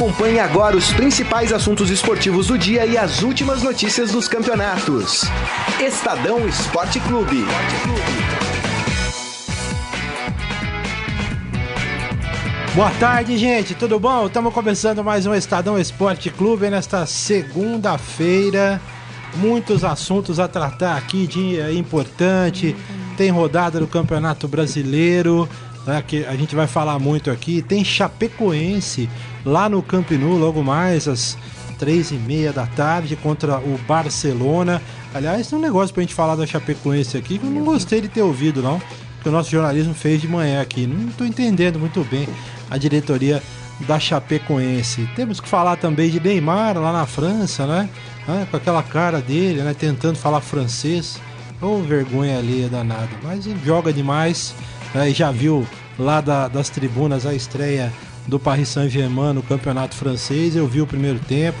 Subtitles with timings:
[0.00, 5.24] Acompanhe agora os principais assuntos esportivos do dia e as últimas notícias dos campeonatos.
[5.78, 7.44] Estadão Esporte Clube.
[12.74, 13.74] Boa tarde, gente.
[13.74, 14.26] Tudo bom?
[14.26, 18.80] Estamos começando mais um Estadão Esporte Clube nesta segunda-feira.
[19.36, 22.74] Muitos assuntos a tratar aqui, dia importante.
[23.18, 25.46] Tem rodada do Campeonato Brasileiro,
[25.86, 27.62] né, que a gente vai falar muito aqui.
[27.62, 29.08] Tem Chapecoense
[29.44, 31.36] lá no Camp Nou, logo mais às
[31.78, 34.82] três e meia da tarde contra o Barcelona.
[35.14, 38.08] Aliás, tem um negócio pra gente falar da Chapecoense aqui que eu não gostei de
[38.08, 38.80] ter ouvido, não.
[39.22, 40.86] Que o nosso jornalismo fez de manhã aqui.
[40.86, 42.28] Não estou entendendo muito bem
[42.70, 43.42] a diretoria
[43.80, 45.08] da Chapecoense.
[45.16, 47.88] Temos que falar também de Neymar lá na França, né?
[48.28, 49.74] Ah, com aquela cara dele, né?
[49.74, 51.18] Tentando falar francês.
[51.60, 53.10] Ou oh, vergonha ali danada.
[53.22, 54.54] Mas ele joga demais.
[54.94, 55.10] Né?
[55.10, 55.66] E já viu
[56.00, 57.92] lá da, das tribunas a estreia
[58.26, 60.56] do Paris Saint-Germain no campeonato francês.
[60.56, 61.58] Eu vi o primeiro tempo.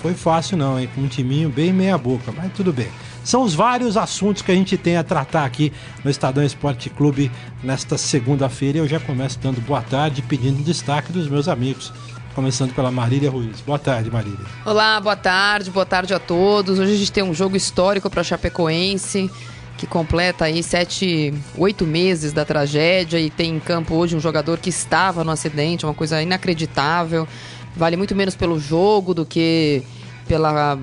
[0.00, 0.88] Foi fácil não, hein?
[0.94, 2.88] Com um timinho bem meia boca, mas tudo bem.
[3.24, 5.72] São os vários assuntos que a gente tem a tratar aqui
[6.04, 7.30] no Estadão Esporte Clube
[7.62, 8.78] nesta segunda-feira.
[8.78, 11.92] Eu já começo dando boa tarde, pedindo destaque dos meus amigos.
[12.36, 13.60] Começando pela Marília Ruiz.
[13.62, 14.38] Boa tarde, Marília.
[14.64, 16.78] Olá, boa tarde, boa tarde a todos.
[16.78, 19.30] Hoje a gente tem um jogo histórico para Chapecoense
[19.76, 24.58] que completa aí sete, oito meses da tragédia e tem em campo hoje um jogador
[24.58, 27.28] que estava no acidente, uma coisa inacreditável.
[27.76, 29.82] Vale muito menos pelo jogo do que
[30.26, 30.78] pela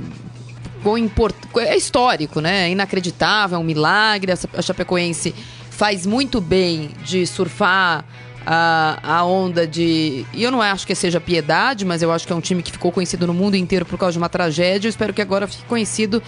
[1.57, 2.67] é histórico, né?
[2.67, 4.31] É inacreditável, é um milagre.
[4.31, 5.33] A Chapecoense
[5.69, 8.05] faz muito bem de surfar
[8.45, 10.25] a, a onda de.
[10.33, 12.71] E eu não acho que seja piedade, mas eu acho que é um time que
[12.71, 14.87] ficou conhecido no mundo inteiro por causa de uma tragédia.
[14.87, 16.21] Eu espero que agora fique conhecido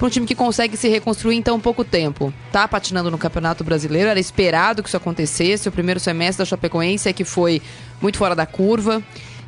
[0.00, 2.32] para um time que consegue se reconstruir em tão pouco tempo.
[2.50, 5.68] Tá patinando no Campeonato Brasileiro, era esperado que isso acontecesse.
[5.68, 7.60] O primeiro semestre da Chapecoense é que foi
[8.00, 9.02] muito fora da curva.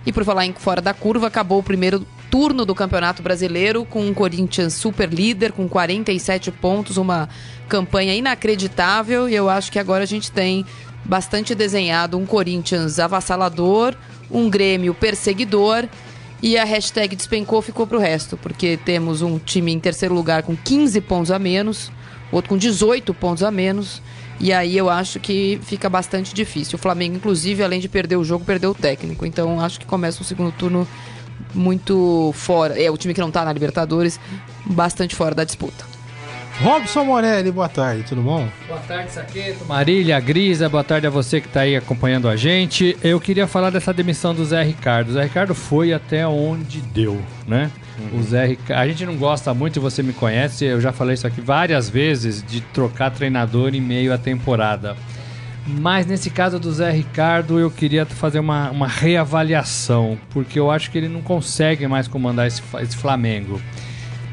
[0.05, 4.07] E por falar em fora da curva, acabou o primeiro turno do Campeonato Brasileiro com
[4.07, 7.31] um Corinthians super líder, com 47 pontos, uma
[7.67, 9.31] campanha inacreditável.
[9.31, 10.67] E eu acho que agora a gente tem
[11.03, 13.95] bastante desenhado um Corinthians avassalador,
[14.31, 15.89] um Grêmio perseguidor
[16.43, 20.57] e a hashtag despencou ficou pro resto, porque temos um time em terceiro lugar com
[20.57, 21.93] 15 pontos a menos,
[22.33, 24.03] outro com 18 pontos a menos.
[24.41, 26.75] E aí eu acho que fica bastante difícil.
[26.75, 29.25] O Flamengo, inclusive, além de perder o jogo, perdeu o técnico.
[29.25, 30.89] Então acho que começa o segundo turno
[31.55, 32.81] muito fora.
[32.81, 34.19] É o time que não tá na Libertadores,
[34.67, 35.92] bastante fora da disputa.
[36.61, 38.47] Robson Morelli, boa tarde, tudo bom?
[38.69, 42.97] Boa tarde, Saqueto, Marília, Grisa, boa tarde a você que está aí acompanhando a gente.
[43.03, 45.09] Eu queria falar dessa demissão do Zé Ricardo.
[45.09, 47.71] O Zé Ricardo foi até onde deu, né?
[47.99, 48.21] Uhum.
[48.21, 51.27] O Zé Ricardo, a gente não gosta muito, você me conhece, eu já falei isso
[51.27, 54.97] aqui várias vezes, de trocar treinador em meio à temporada.
[55.67, 60.91] Mas nesse caso do Zé Ricardo, eu queria fazer uma, uma reavaliação, porque eu acho
[60.91, 63.61] que ele não consegue mais comandar esse, esse Flamengo.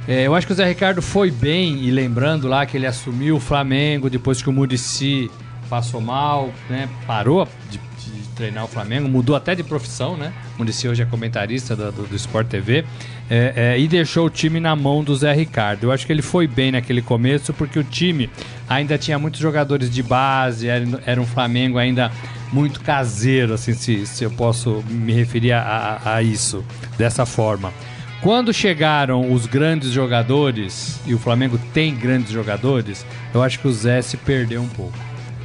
[0.09, 3.36] É, eu acho que o Zé Ricardo foi bem, e lembrando lá que ele assumiu
[3.36, 5.30] o Flamengo depois que o Murici
[5.70, 6.90] passou mal, né?
[7.06, 10.34] Parou de, de, treinar o Flamengo, mudou até de profissão, né?
[10.56, 12.86] O Murici hoje é comentarista do, do, do Sport TV.
[13.30, 15.84] É, é, e deixou o time na mão do Zé Ricardo.
[15.84, 18.31] Eu acho que ele foi bem naquele começo, porque o time
[18.68, 22.12] ainda tinha muitos jogadores de base, era, era um Flamengo ainda
[22.52, 25.62] muito caseiro, assim, se, se eu posso me referir a,
[26.03, 26.66] a, a isso,
[26.98, 27.72] dessa forma.
[28.22, 33.72] Quando chegaram os grandes jogadores, e o Flamengo tem grandes jogadores, eu acho que o
[33.72, 34.97] Zé se perdeu um pouco.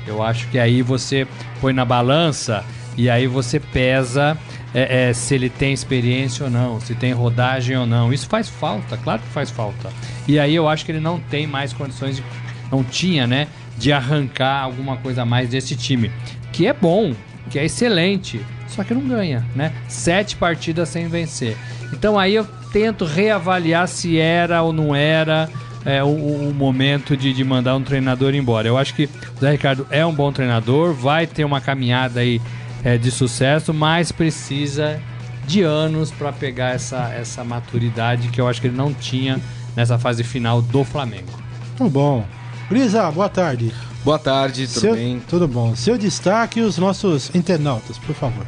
[0.05, 1.25] Eu acho que aí você
[1.61, 2.65] põe na balança
[2.97, 4.37] e aí você pesa
[4.75, 8.13] é, é, se ele tem experiência ou não, se tem rodagem ou não.
[8.13, 9.91] Isso faz falta, claro que faz falta.
[10.27, 12.25] E aí eu acho que ele não tem mais condições, de,
[12.73, 13.47] não tinha, né,
[13.79, 16.11] de arrancar alguma coisa a mais desse time.
[16.53, 17.15] Que é bom,
[17.51, 19.73] que é excelente, só que não ganha, né?
[19.89, 21.57] Sete partidas sem vencer.
[21.93, 25.49] Então aí eu tento reavaliar se era ou não era
[25.85, 28.67] é, o, o, momento de, de mandar um treinador embora.
[28.67, 32.41] Eu acho que o Zé Ricardo é um bom treinador, vai ter uma caminhada aí
[32.83, 35.01] é, de sucesso, mas precisa
[35.47, 39.41] de anos para pegar essa, essa maturidade que eu acho que ele não tinha
[39.77, 41.31] nessa fase final do Flamengo.
[41.77, 42.27] Tudo bom.
[42.69, 43.73] Grisa, boa tarde.
[44.05, 45.23] Boa tarde, tudo Seu, bem?
[45.29, 45.77] Tudo bom.
[45.77, 48.45] Seu destaque e os nossos internautas, por favor.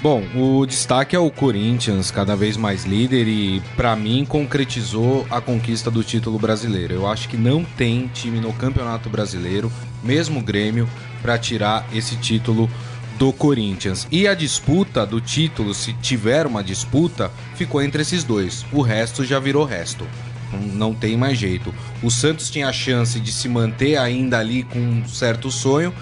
[0.00, 5.40] Bom, o destaque é o Corinthians, cada vez mais líder e, para mim, concretizou a
[5.40, 6.94] conquista do título brasileiro.
[6.94, 9.72] Eu acho que não tem time no Campeonato Brasileiro,
[10.04, 10.88] mesmo Grêmio,
[11.20, 12.70] para tirar esse título
[13.18, 14.06] do Corinthians.
[14.08, 18.64] E a disputa do título, se tiver uma disputa, ficou entre esses dois.
[18.72, 20.06] O resto já virou resto.
[20.74, 21.74] Não tem mais jeito.
[22.04, 25.92] O Santos tinha a chance de se manter ainda ali com um certo sonho,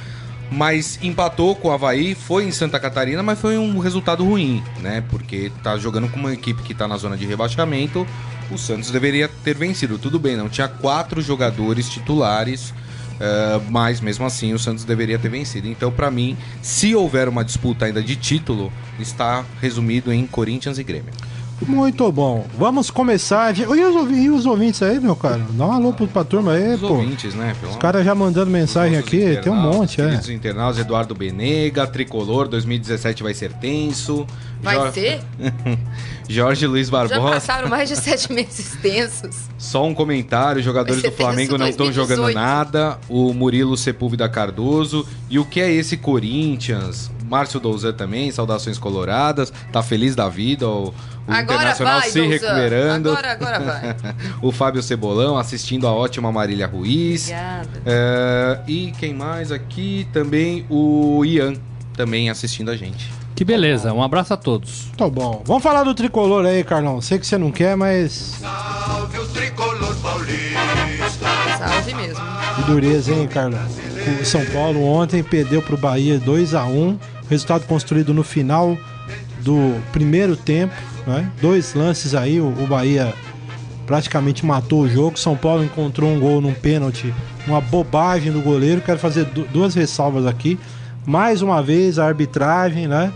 [0.50, 5.02] mas empatou com o Havaí, foi em Santa Catarina, mas foi um resultado ruim, né?
[5.08, 8.06] Porque tá jogando com uma equipe que tá na zona de rebaixamento,
[8.50, 9.98] o Santos deveria ter vencido.
[9.98, 15.28] Tudo bem, não tinha quatro jogadores titulares, uh, mas mesmo assim o Santos deveria ter
[15.28, 15.66] vencido.
[15.68, 20.84] Então, para mim, se houver uma disputa ainda de título, está resumido em Corinthians e
[20.84, 21.12] Grêmio.
[21.66, 22.46] Muito bom.
[22.58, 23.56] Vamos começar.
[23.56, 25.40] E os, e os ouvintes aí, meu cara?
[25.50, 26.88] Dá um alô pra turma aí, os pô.
[26.88, 27.54] ouvintes, né?
[27.58, 30.18] Pelo os caras já mandando mensagem aqui, tem um monte, é.
[30.18, 34.26] Os internaus, Eduardo Benega, Tricolor, 2017 vai ser tenso.
[34.60, 34.92] Vai Jorge...
[34.92, 35.20] ser?
[36.28, 37.20] Jorge Luiz Barbosa.
[37.20, 39.36] Já passaram mais de sete meses tensos.
[39.58, 42.98] Só um comentário: jogadores do Flamengo não estão jogando nada.
[43.08, 45.06] O Murilo Sepúlveda Cardoso.
[45.30, 47.10] E o que é esse Corinthians?
[47.28, 49.52] Márcio Douzan também, saudações coloradas.
[49.72, 50.68] Tá feliz da vida.
[50.68, 50.94] O,
[51.26, 52.32] o Internacional vai, se Douzan.
[52.32, 53.10] recuperando.
[53.10, 53.96] Agora, agora vai.
[54.42, 57.24] o Fábio Cebolão assistindo a ótima Marília Ruiz.
[57.24, 57.82] Obrigada.
[57.84, 60.06] É, e quem mais aqui?
[60.12, 61.54] Também o Ian,
[61.94, 63.10] também assistindo a gente.
[63.36, 64.86] Que beleza, um abraço a todos.
[64.96, 65.42] Tá bom.
[65.44, 67.02] Vamos falar do tricolor aí, Carlão.
[67.02, 68.36] Sei que você não quer, mas.
[68.40, 71.28] Salve o tricolor paulista.
[71.58, 72.24] Salve mesmo.
[72.56, 73.60] Que dureza, hein, Carlão?
[74.22, 78.76] O São Paulo ontem perdeu pro Bahia 2 a 1 Resultado construído no final
[79.40, 80.74] do primeiro tempo.
[81.06, 81.30] Né?
[81.40, 83.12] Dois lances aí, o, Bahia
[83.86, 85.18] praticamente matou o jogo.
[85.18, 87.12] São Paulo encontrou um gol num pênalti,
[87.46, 88.80] uma bobagem do goleiro.
[88.80, 90.58] Quero fazer duas ressalvas aqui.
[91.06, 93.12] Mais uma vez a arbitragem, né?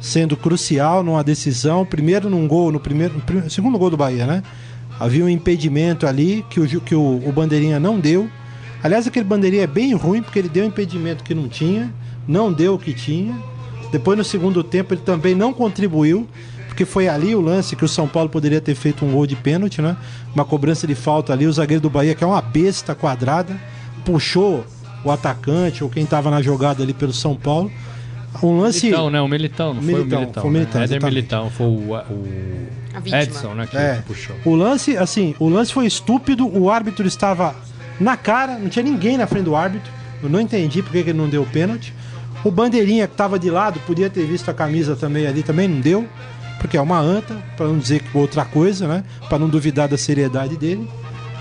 [0.00, 1.84] Sendo crucial numa decisão.
[1.84, 3.14] Primeiro num gol, no primeiro,
[3.48, 4.42] segundo gol do Bahia, né?
[4.98, 8.28] Havia um impedimento ali que o, que o, o Bandeirinha não deu.
[8.82, 11.92] Aliás, aquele Bandeirinha é bem ruim porque ele deu um impedimento que não tinha,
[12.28, 13.34] não deu o que tinha.
[13.90, 16.28] Depois no segundo tempo ele também não contribuiu,
[16.68, 19.34] porque foi ali o lance que o São Paulo poderia ter feito um gol de
[19.34, 19.96] pênalti, né?
[20.34, 23.58] Uma cobrança de falta ali, o zagueiro do Bahia, que é uma besta quadrada,
[24.04, 24.64] puxou
[25.02, 27.72] o atacante ou quem estava na jogada ali pelo São Paulo.
[28.42, 28.82] Um lance.
[28.86, 29.20] Militão, né?
[29.20, 30.42] O Militão, não Militão, foi o Militão.
[30.42, 30.84] Foi o Militão né?
[30.86, 31.04] Éder.
[31.04, 33.66] Militão, foi o, o Edson, né?
[33.66, 34.02] Que É.
[34.06, 34.36] puxou.
[34.44, 37.56] O lance, assim, o lance foi estúpido, o árbitro estava
[37.98, 39.90] na cara, não tinha ninguém na frente do árbitro.
[40.22, 41.94] Eu não entendi porque que ele não deu o pênalti.
[42.44, 45.80] O bandeirinha que estava de lado podia ter visto a camisa também ali, também não
[45.80, 46.06] deu,
[46.60, 49.04] porque é uma anta, para não dizer outra coisa, né?
[49.28, 50.88] Para não duvidar da seriedade dele.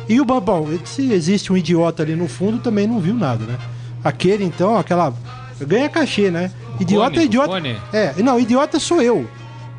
[0.10, 3.58] E o Bambão, se existe um idiota ali no fundo, também não viu nada, né?
[4.04, 5.14] Aquele então, aquela
[5.60, 6.52] ganha cachê, né?
[6.80, 7.48] Idiota Cone, é idiota.
[7.50, 7.78] Cone.
[7.92, 9.28] É, não, idiota sou eu.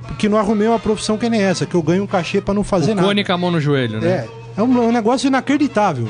[0.07, 2.65] Porque não arrumei uma profissão que nem essa, que eu ganho um cachê para não
[2.65, 3.07] fazer O nada.
[3.07, 4.09] Cone com a mão no joelho, né?
[4.09, 6.09] É, é um, é um negócio inacreditável.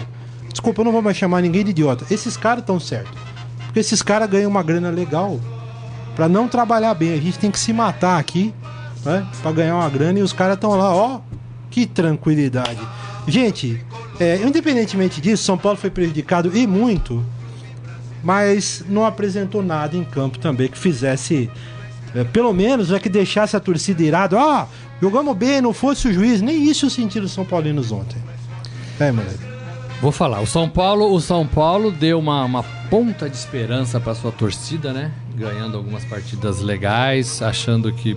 [0.50, 2.06] Desculpa, eu não vou mais chamar ninguém de idiota.
[2.10, 3.20] Esses caras estão certos.
[3.68, 5.38] Porque esses caras ganham uma grana legal
[6.16, 7.12] pra não trabalhar bem.
[7.12, 8.52] A gente tem que se matar aqui,
[9.04, 9.26] né?
[9.42, 11.20] Pra ganhar uma grana e os caras estão lá, ó.
[11.70, 12.80] Que tranquilidade.
[13.26, 13.84] Gente,
[14.18, 17.22] é, independentemente disso, São Paulo foi prejudicado e muito,
[18.24, 21.50] mas não apresentou nada em campo também que fizesse,
[22.14, 24.36] é, pelo menos, é que deixasse a torcida irada.
[24.36, 24.66] Ó,
[25.00, 26.40] jogamos bem, não fosse o juiz.
[26.40, 28.16] Nem isso sentiram os São Paulinos ontem.
[28.98, 29.57] É, moleque.
[30.00, 30.40] Vou falar.
[30.40, 34.92] O São Paulo, o São Paulo deu uma, uma ponta de esperança para sua torcida,
[34.92, 35.10] né?
[35.34, 38.16] Ganhando algumas partidas legais, achando que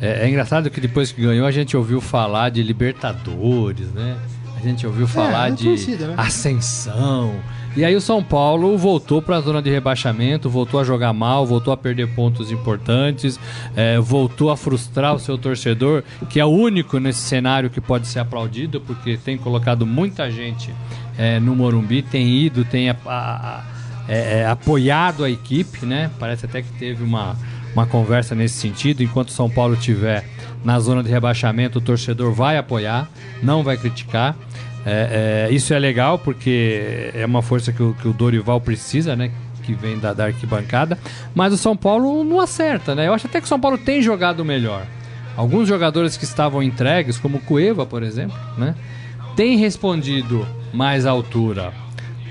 [0.00, 4.16] é, é engraçado que depois que ganhou a gente ouviu falar de Libertadores, né?
[4.56, 6.14] A gente ouviu falar é de torcida, né?
[6.16, 7.34] ascensão.
[7.76, 11.44] E aí o São Paulo voltou para a zona de rebaixamento, voltou a jogar mal,
[11.44, 13.38] voltou a perder pontos importantes,
[13.74, 18.06] é, voltou a frustrar o seu torcedor, que é o único nesse cenário que pode
[18.06, 20.72] ser aplaudido, porque tem colocado muita gente
[21.18, 23.10] é, no Morumbi, tem ido, tem a- a-
[23.58, 23.64] a-
[24.08, 26.10] é, é, apoiado a equipe, né?
[26.18, 27.36] Parece até que teve uma,
[27.72, 29.02] uma conversa nesse sentido.
[29.02, 30.24] Enquanto o São Paulo estiver
[30.64, 33.08] na zona de rebaixamento, o torcedor vai apoiar,
[33.42, 34.36] não vai criticar.
[34.86, 39.16] É, é, isso é legal porque é uma força que o, que o Dorival precisa,
[39.16, 39.30] né?
[39.62, 40.98] Que vem da, da arquibancada.
[41.34, 43.08] Mas o São Paulo não acerta, né?
[43.08, 44.86] Eu acho até que o São Paulo tem jogado melhor.
[45.36, 48.74] Alguns jogadores que estavam entregues, como o Cueva, por exemplo, né?
[49.34, 51.72] Tem respondido mais à altura.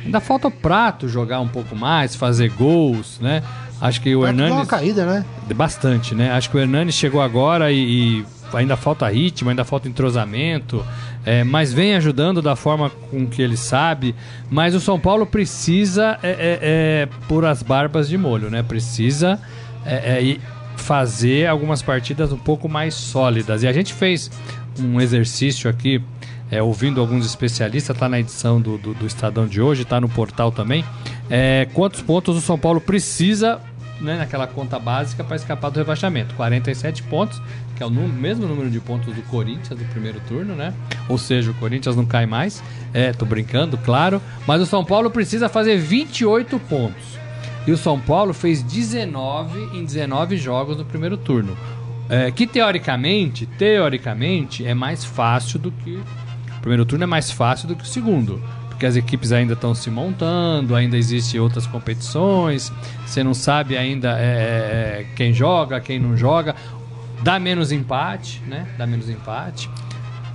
[0.06, 3.42] Ainda falta o Prato jogar um pouco mais, fazer gols, né?
[3.82, 4.70] Acho que o Vai dar uma Hernandes...
[4.70, 5.26] caída, né?
[5.54, 6.32] Bastante, né?
[6.32, 8.26] Acho que o Hernani chegou agora e, e
[8.58, 10.86] ainda falta ritmo, ainda falta entrosamento,
[11.26, 14.16] é, mas vem ajudando da forma com que ele sabe.
[14.50, 18.64] Mas o São Paulo precisa é, é, é, pôr as barbas de molho, né?
[18.64, 19.40] Precisa
[19.86, 20.38] é,
[20.76, 23.64] fazer algumas partidas um pouco mais sólidas.
[23.64, 24.32] E a gente fez
[24.80, 26.02] um exercício aqui,
[26.64, 30.52] ouvindo alguns especialistas, tá na edição do, do, do Estadão de hoje, tá no portal
[30.52, 30.84] também.
[31.74, 33.60] Quantos pontos o São Paulo precisa
[34.04, 36.36] né, naquela conta básica para escapar do rebaixamento.
[36.36, 37.42] 47 pontos,
[37.76, 40.74] que é o nú- mesmo número de pontos do Corinthians do primeiro turno, né?
[41.10, 42.62] Ou seja, o Corinthians não cai mais.
[42.94, 44.22] É, tô brincando, claro.
[44.46, 47.14] Mas o São Paulo precisa fazer 28 pontos.
[47.66, 51.58] E o São Paulo fez 19 em 19 jogos no primeiro turno.
[52.10, 55.96] É, que teoricamente, teoricamente, é mais fácil do que.
[56.58, 58.42] O primeiro turno é mais fácil do que o segundo.
[58.74, 62.72] Porque as equipes ainda estão se montando, ainda existem outras competições,
[63.06, 66.56] você não sabe ainda é, é, quem joga, quem não joga.
[67.22, 68.68] Dá menos empate, né?
[68.78, 69.70] Dá menos empate.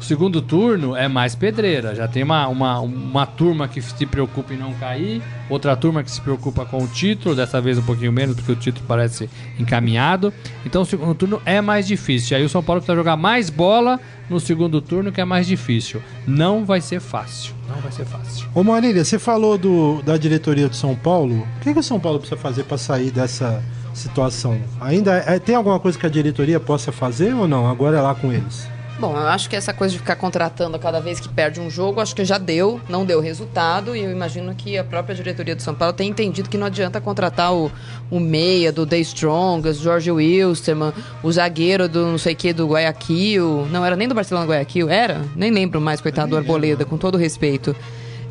[0.01, 1.95] O segundo turno é mais pedreira.
[1.95, 6.11] Já tem uma, uma, uma turma que se preocupa em não cair, outra turma que
[6.11, 9.29] se preocupa com o título, dessa vez um pouquinho menos, porque o título parece
[9.59, 10.33] encaminhado.
[10.65, 12.37] Então o segundo turno é mais difícil.
[12.37, 13.99] Aí o São Paulo precisa jogar mais bola
[14.31, 16.01] no segundo turno, que é mais difícil.
[16.27, 17.55] Não vai ser fácil.
[17.69, 18.49] Não vai ser fácil.
[18.55, 21.47] Ô Marília, você falou do, da diretoria do São Paulo.
[21.57, 23.63] O que, que o São Paulo precisa fazer para sair dessa
[23.93, 24.61] situação?
[24.81, 27.69] Ainda é, tem alguma coisa que a diretoria possa fazer ou não?
[27.69, 28.78] Agora é lá com eles.
[28.99, 31.71] Bom, eu acho que essa coisa de ficar contratando a cada vez que perde um
[31.71, 35.55] jogo, acho que já deu, não deu resultado, e eu imagino que a própria diretoria
[35.55, 37.71] do São Paulo tem entendido que não adianta contratar o,
[38.11, 43.69] o meia do The Strongest, George Wilstermann, o zagueiro do não sei que do Guayaquil,
[43.71, 45.25] não era nem do Barcelona Guayaquil, era?
[45.37, 47.77] Nem lembro mais, coitado do Arboleda, com todo respeito.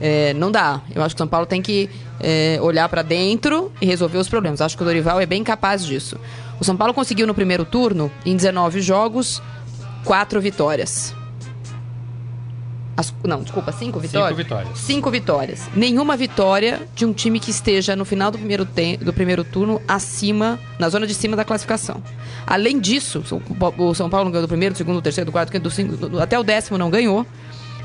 [0.01, 0.81] É, não dá.
[0.93, 4.27] Eu acho que o São Paulo tem que é, olhar para dentro e resolver os
[4.27, 4.59] problemas.
[4.59, 6.19] Acho que o Dorival é bem capaz disso.
[6.59, 9.41] O São Paulo conseguiu no primeiro turno, em 19 jogos,
[10.07, 11.13] quatro vitórias.
[12.95, 14.29] As, não, desculpa, cinco vitórias?
[14.29, 14.79] Cinco vitórias.
[14.79, 15.69] Cinco vitórias.
[15.75, 19.79] Nenhuma vitória de um time que esteja no final do primeiro, te, do primeiro turno
[19.87, 22.01] acima, na zona de cima da classificação.
[22.47, 23.23] Além disso,
[23.77, 26.19] o São Paulo ganhou do primeiro, do segundo, do terceiro, do quarto, do cinco, do,
[26.19, 27.27] até o décimo não ganhou.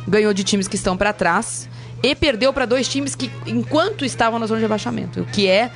[0.08, 1.68] Ganhou de times que estão para trás
[2.02, 5.70] e perdeu para dois times que, enquanto estavam na zona de abaixamento, o que é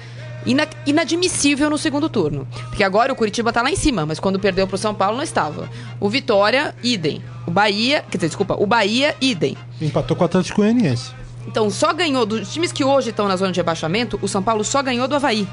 [0.46, 2.46] ina inadmissível no segundo turno.
[2.68, 5.16] Porque agora o Curitiba está lá em cima, mas quando perdeu para o São Paulo
[5.16, 5.68] não estava.
[6.00, 7.22] O Vitória, idem.
[7.46, 9.56] O Bahia, quer dizer, desculpa, o Bahia, idem.
[9.80, 11.12] Empatou com o Atlético Goianiense.
[11.46, 14.64] Então, só ganhou dos times que hoje estão na zona de abaixamento, o São Paulo
[14.64, 15.46] só ganhou do Havaí.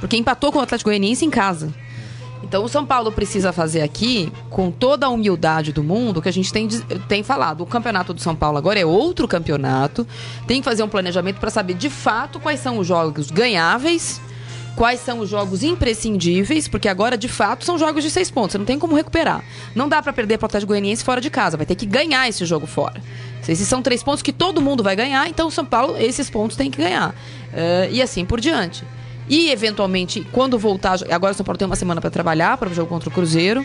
[0.00, 1.72] Porque empatou com o Atlético Goianiense em casa.
[2.42, 6.32] Então o São Paulo precisa fazer aqui, com toda a humildade do mundo, que a
[6.32, 6.68] gente tem,
[7.08, 7.62] tem falado.
[7.62, 10.06] O campeonato do São Paulo agora é outro campeonato.
[10.46, 14.20] Tem que fazer um planejamento para saber de fato quais são os jogos ganháveis,
[14.76, 18.52] quais são os jogos imprescindíveis, porque agora de fato são jogos de seis pontos.
[18.52, 19.44] Você não tem como recuperar.
[19.74, 21.56] Não dá para perder para o Atlético Goianiense fora de casa.
[21.56, 23.02] Vai ter que ganhar esse jogo fora.
[23.48, 26.54] Esses são três pontos que todo mundo vai ganhar, então o São Paulo, esses pontos
[26.54, 27.10] tem que ganhar.
[27.10, 28.84] Uh, e assim por diante.
[29.28, 30.98] E, eventualmente, quando voltar.
[31.10, 33.64] Agora o São Paulo tem uma semana para trabalhar para o jogo contra o Cruzeiro.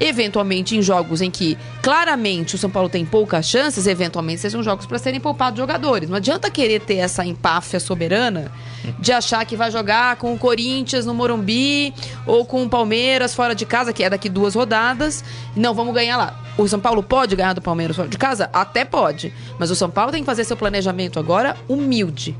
[0.00, 4.86] Eventualmente, em jogos em que claramente o São Paulo tem poucas chances, eventualmente sejam jogos
[4.86, 6.08] para serem poupados jogadores.
[6.08, 8.52] Não adianta querer ter essa empáfia soberana
[9.00, 11.92] de achar que vai jogar com o Corinthians no Morumbi
[12.24, 15.24] ou com o Palmeiras fora de casa, que é daqui duas rodadas.
[15.56, 16.44] Não, vamos ganhar lá.
[16.56, 18.48] O São Paulo pode ganhar do Palmeiras fora de casa?
[18.52, 19.34] Até pode.
[19.58, 22.36] Mas o São Paulo tem que fazer seu planejamento agora humilde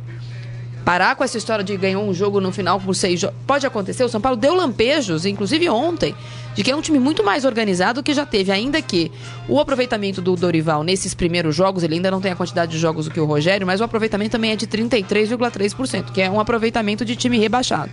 [0.84, 3.36] parar com essa história de ganhou um jogo no final por seis jogos.
[3.46, 6.14] Pode acontecer, o São Paulo deu lampejos, inclusive ontem,
[6.54, 9.12] de que é um time muito mais organizado que já teve, ainda que
[9.48, 13.04] o aproveitamento do Dorival nesses primeiros jogos, ele ainda não tem a quantidade de jogos
[13.04, 17.04] do que o Rogério, mas o aproveitamento também é de 33,3%, que é um aproveitamento
[17.04, 17.90] de time rebaixado.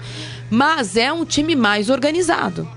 [0.49, 2.67] Mas é um time mais organizado.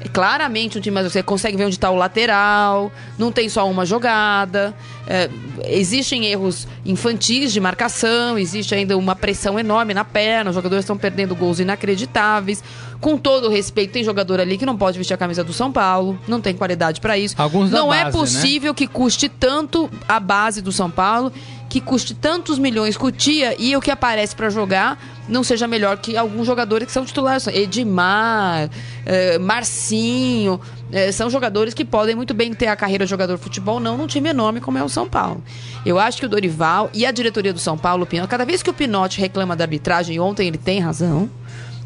[0.00, 1.10] É claramente um time mais.
[1.10, 4.74] Você consegue ver onde está o lateral, não tem só uma jogada.
[5.06, 5.30] É,
[5.64, 10.98] existem erros infantis de marcação, existe ainda uma pressão enorme na perna, os jogadores estão
[10.98, 12.62] perdendo gols inacreditáveis.
[13.00, 15.70] Com todo o respeito, tem jogador ali que não pode vestir a camisa do São
[15.70, 17.34] Paulo, não tem qualidade para isso.
[17.38, 18.76] Alguns não base, é possível né?
[18.76, 21.32] que custe tanto a base do São Paulo,
[21.68, 26.16] que custe tantos milhões cutia e o que aparece para jogar não seja melhor que
[26.16, 27.46] alguns jogadores que são titulares.
[27.48, 28.70] Edmar,
[29.04, 30.60] eh, Marcinho,
[30.92, 33.96] eh, são jogadores que podem muito bem ter a carreira de jogador de futebol, não
[33.96, 35.42] num time enorme como é o São Paulo.
[35.84, 38.62] Eu acho que o Dorival e a diretoria do São Paulo, o Pinote, cada vez
[38.62, 41.28] que o Pinote reclama da arbitragem, ontem ele tem razão,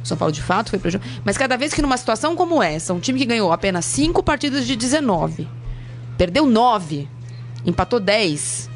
[0.02, 2.92] o São Paulo de fato foi prejudicado, mas cada vez que numa situação como essa,
[2.92, 5.48] um time que ganhou apenas 5 partidas de 19,
[6.18, 7.08] perdeu 9,
[7.64, 8.69] empatou 10.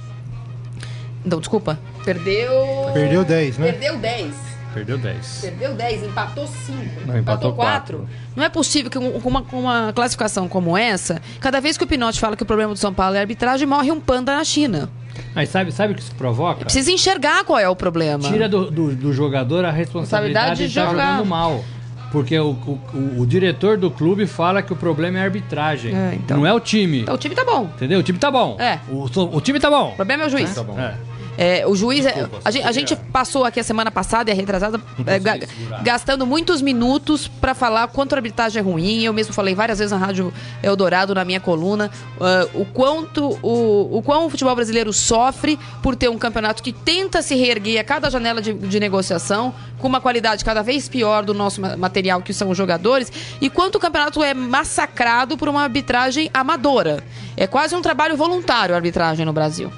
[1.24, 1.78] Não, desculpa.
[2.04, 2.52] Perdeu.
[2.92, 3.72] Perdeu 10, né?
[3.72, 4.34] Perdeu 10.
[4.74, 5.38] Perdeu 10.
[5.40, 7.06] Perdeu 10, empatou 5.
[7.06, 8.08] Não, empatou 4.
[8.34, 12.18] Não é possível que com uma, uma classificação como essa, cada vez que o Pinote
[12.18, 14.90] fala que o problema do São Paulo é a arbitragem, morre um panda na China.
[15.32, 16.64] Mas sabe, sabe o que isso provoca?
[16.64, 18.28] Precisa enxergar qual é o problema.
[18.28, 21.64] Tira do, do, do jogador a responsabilidade de estar jogando mal.
[22.10, 25.92] Porque o, o, o, diretor do clube fala que o problema é a arbitragem.
[25.92, 26.36] É, então.
[26.36, 27.00] Não é o time.
[27.00, 27.64] Então o time tá bom.
[27.64, 27.98] Entendeu?
[27.98, 28.56] O time tá bom.
[28.60, 28.78] É.
[28.88, 29.90] O, o time tá bom.
[29.90, 30.52] O problema é o juiz.
[30.52, 30.54] É.
[30.54, 30.78] Tá bom.
[30.78, 30.94] É.
[31.36, 32.06] É, o juiz.
[32.06, 35.38] é- a, gente, a gente passou aqui a semana passada e a retrasada é, ga-
[35.82, 39.02] gastando muitos minutos pra falar quanto a arbitragem é ruim.
[39.02, 43.98] Eu mesmo falei várias vezes na Rádio Eldorado, na minha coluna, ah, o quanto o,
[43.98, 47.84] o quão o futebol brasileiro sofre por ter um campeonato que tenta se reerguer a
[47.84, 52.22] cada janela de, de negociação, com uma qualidade cada vez pior do nosso ma- material,
[52.22, 53.10] que são os jogadores,
[53.40, 57.02] e quanto o campeonato é massacrado por uma arbitragem amadora.
[57.36, 59.70] É quase um trabalho voluntário a arbitragem no Brasil.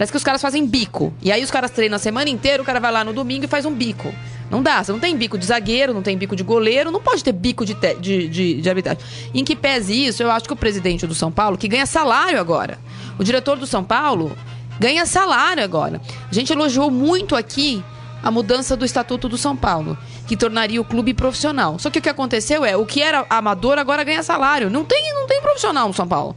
[0.00, 1.12] Parece que os caras fazem bico.
[1.20, 3.46] E aí os caras treinam a semana inteira, o cara vai lá no domingo e
[3.46, 4.10] faz um bico.
[4.50, 7.22] Não dá, você não tem bico de zagueiro, não tem bico de goleiro, não pode
[7.22, 9.02] ter bico de, te- de, de, de arbitragem.
[9.34, 12.40] Em que pese isso, eu acho que o presidente do São Paulo, que ganha salário
[12.40, 12.78] agora,
[13.18, 14.34] o diretor do São Paulo
[14.78, 16.00] ganha salário agora.
[16.30, 17.84] A gente elogiou muito aqui
[18.22, 21.78] a mudança do Estatuto do São Paulo, que tornaria o clube profissional.
[21.78, 24.70] Só que o que aconteceu é, o que era amador agora ganha salário.
[24.70, 26.34] Não tem, não tem profissional no São Paulo.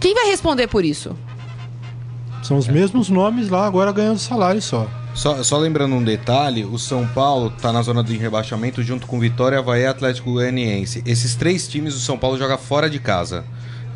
[0.00, 1.14] Quem vai responder por isso?
[2.44, 4.86] São os mesmos nomes lá, agora ganhando salário só.
[5.14, 9.18] Só, só lembrando um detalhe, o São Paulo tá na zona de rebaixamento junto com
[9.18, 11.02] Vitória, Havaí e Atlético Goianiense.
[11.06, 13.44] Esses três times o São Paulo joga fora de casa.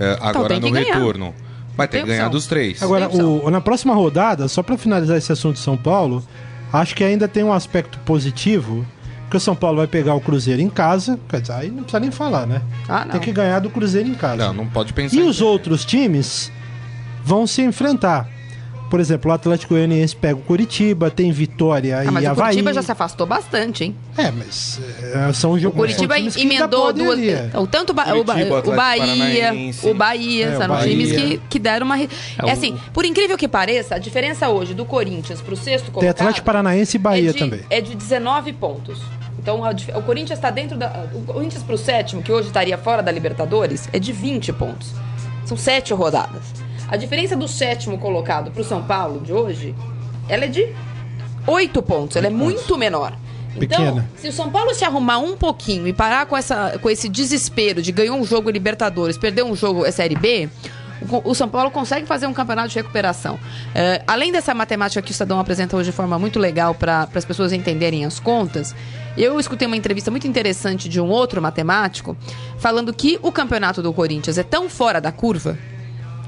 [0.01, 0.95] É, agora tem no ganhar.
[0.95, 1.35] retorno.
[1.77, 2.33] Vai ter Tem que ganhar opção.
[2.33, 2.83] dos três.
[2.83, 6.25] Agora, o- na próxima rodada, só pra finalizar esse assunto de São Paulo,
[6.73, 8.85] acho que ainda tem um aspecto positivo,
[9.31, 12.01] que o São Paulo vai pegar o Cruzeiro em casa, quer dizer, aí não precisa
[12.01, 12.63] nem falar, né?
[12.89, 13.13] Ah, não.
[13.13, 14.37] Tem que ganhar do Cruzeiro em casa.
[14.37, 15.17] Não, não pode pensar.
[15.17, 16.51] E os outros times
[17.25, 18.27] vão se enfrentar.
[18.91, 22.45] Por exemplo, o Atlético Goianiense pega o Curitiba, tem Vitória Ah, e mas o Havaí.
[22.47, 23.95] Curitiba já se afastou bastante, hein?
[24.17, 24.81] É, mas
[25.29, 25.75] é, são jogos.
[25.77, 27.19] O Curitiba emendou duas.
[27.19, 29.53] Então, tanto o, ba o, ba Curitiba, o Atlético Bahia,
[29.83, 30.89] o Bahia, É, o são Bahia.
[30.91, 31.97] times que, que deram uma.
[31.97, 35.55] re- É, É, o- assim, por incrível que pareça, a diferença hoje do Corinthians pro
[35.57, 36.11] sexto Tem colocado.
[36.21, 37.61] Atlético Paranaense e Bahia é de, também.
[37.69, 39.01] É de 19 pontos.
[39.39, 39.61] Então
[39.95, 41.07] o Corinthians está dentro da.
[41.15, 44.93] O Corinthians pro sétimo, que hoje estaria fora da Libertadores, é de 20 pontos.
[45.45, 46.43] São sete rodadas.
[46.89, 49.75] A diferença do sétimo colocado pro São Paulo de hoje,
[50.29, 50.75] ela é de
[51.47, 52.17] 8 pontos.
[52.17, 53.13] Ela é muito menor.
[53.57, 54.11] Então, Pequena.
[54.17, 57.83] se o São Paulo se arrumar um pouquinho e parar com, essa, com esse desespero
[57.83, 60.49] de ganhar um jogo Libertadores, perder um jogo é Série B,
[61.03, 63.39] o, o São Paulo consegue fazer um campeonato de recuperação.
[63.75, 67.25] É, além dessa matemática que o Estadão apresenta hoje de forma muito legal para as
[67.25, 68.75] pessoas entenderem as contas,
[69.17, 72.17] eu escutei uma entrevista muito interessante de um outro matemático
[72.59, 75.59] falando que o campeonato do Corinthians é tão fora da curva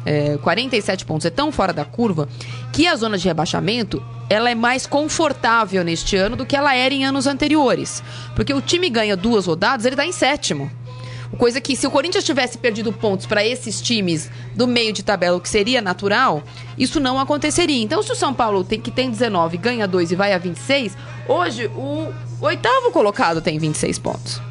[0.05, 2.29] é, 47 pontos é tão fora da curva
[2.73, 6.95] que a zona de rebaixamento ela é mais confortável neste ano do que ela era
[6.95, 8.03] em anos anteriores.
[8.35, 10.71] Porque o time ganha duas rodadas, ele está em sétimo.
[11.39, 15.37] Coisa que se o Corinthians tivesse perdido pontos para esses times do meio de tabela,
[15.37, 16.43] o que seria natural,
[16.77, 17.83] isso não aconteceria.
[17.83, 20.97] Então, se o São Paulo tem, que tem 19 ganha 2 e vai a 26,
[21.29, 24.50] hoje o oitavo colocado tem 26 pontos.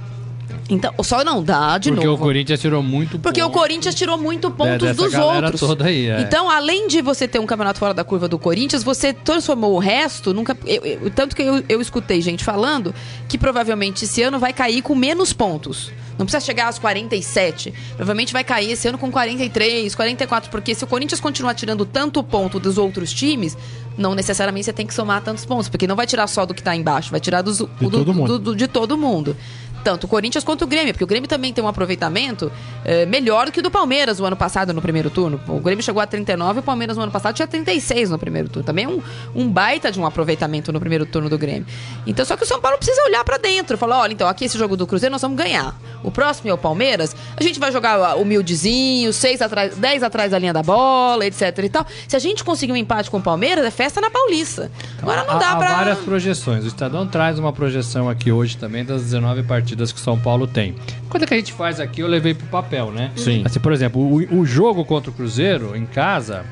[0.70, 2.22] Então, só não dá de Porque novo.
[2.22, 3.58] o Corinthians tirou muito Porque o ponto.
[3.60, 5.60] Corinthians tirou muito pontos dessa dos outros.
[5.60, 6.22] toda aí, é.
[6.22, 9.80] Então, além de você ter um campeonato fora da curva do Corinthians, você transformou o
[9.80, 10.56] resto nunca.
[10.66, 12.94] eu- eu- tanto que eu, eu escutei gente falando
[13.28, 15.92] que provavelmente esse ano vai cair com menos pontos.
[16.20, 17.74] Não precisa chegar aos 47.
[17.96, 20.52] Provavelmente vai cair esse ano com 43, 44.
[20.52, 23.58] Porque se o Corinthians continuar tirando tanto ponto dos outros times,
[23.98, 25.70] não necessariamente você tem que somar tantos pontos.
[25.70, 28.38] Porque não vai tirar só do que tá embaixo, vai tirar dos, do- todo do-
[28.40, 29.36] do- de todo mundo.
[29.84, 32.52] Tanto o Corinthians quanto o Grêmio, porque o Grêmio também tem um aproveitamento
[32.86, 35.40] eh, melhor do que o do Palmeiras o ano passado no primeiro turno.
[35.48, 38.50] O Grêmio chegou a 39 e o Palmeiras no ano passado tinha 36 no primeiro
[38.50, 38.66] turno.
[38.66, 39.02] Também é um,
[39.36, 41.66] um baita de um aproveitamento no primeiro turno do Grêmio.
[42.06, 43.78] Então, só que o São Paulo precisa olhar pra dentro.
[43.78, 45.76] Falar, olha, então, aqui esse jogo do Cruzeiro nós vamos ganhar.
[46.04, 50.40] O próximo é o Palmeiras, a gente vai jogar humildezinho, 6 atrás, 10 atrás da
[50.40, 51.86] linha da bola, etc e tal.
[52.08, 54.72] Se a gente conseguir um empate com o Palmeiras, é festa na Paulista.
[55.02, 55.76] Agora não dá há pra...
[55.76, 56.64] várias projeções.
[56.64, 60.48] O Estadão traz uma projeção aqui hoje também das 19 partidas que o São Paulo
[60.48, 60.76] tem.
[61.10, 63.12] Coisa que a gente faz aqui, eu levei pro papel, né?
[63.16, 63.44] Sim.
[63.46, 66.46] Assim, por exemplo, o, o jogo contra o Cruzeiro, em casa,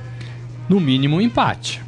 [0.68, 1.82] no mínimo um empate,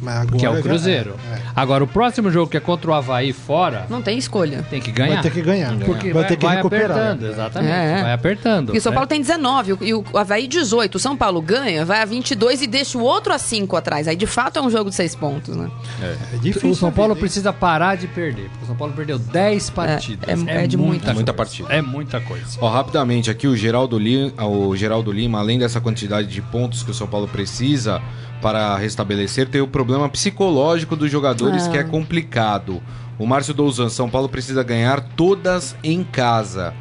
[0.00, 1.14] Mas agora que é o já- Cruzeiro.
[1.32, 4.64] é, Agora, o próximo jogo, que é contra o Havaí fora, Não tem escolha.
[4.70, 4.92] tem que é.
[4.92, 5.14] ganhar.
[5.14, 5.76] Vai ter que ganhar.
[5.78, 6.90] Porque vai vai, ter que vai recuperar.
[6.90, 7.72] apertando, exatamente.
[7.72, 8.02] É, é.
[8.02, 8.66] Vai apertando.
[8.66, 8.94] Porque o São né?
[8.96, 10.94] Paulo tem 19 e o Havaí 18.
[10.94, 14.08] O São Paulo ganha, vai a 22 e deixa o outro a 5 atrás.
[14.08, 15.70] Aí de fato é um jogo de 6 pontos, né?
[16.02, 16.70] É difícil.
[16.70, 18.48] O São Paulo precisa parar de perder.
[18.50, 20.28] Porque o São Paulo perdeu 10 partidas.
[20.46, 21.34] é- é de muita muita coisa.
[21.34, 21.68] partida.
[21.72, 22.46] É muita coisa.
[22.60, 26.90] Ó, rapidamente, aqui o Geraldo, Lima, o Geraldo Lima, além dessa quantidade de pontos que
[26.90, 28.00] o São Paulo precisa
[28.40, 31.70] para restabelecer, tem o problema psicológico dos jogadores Ah.
[31.70, 32.80] que é complicado.
[33.18, 36.72] O Márcio Douzan, São Paulo precisa ganhar todas em casa.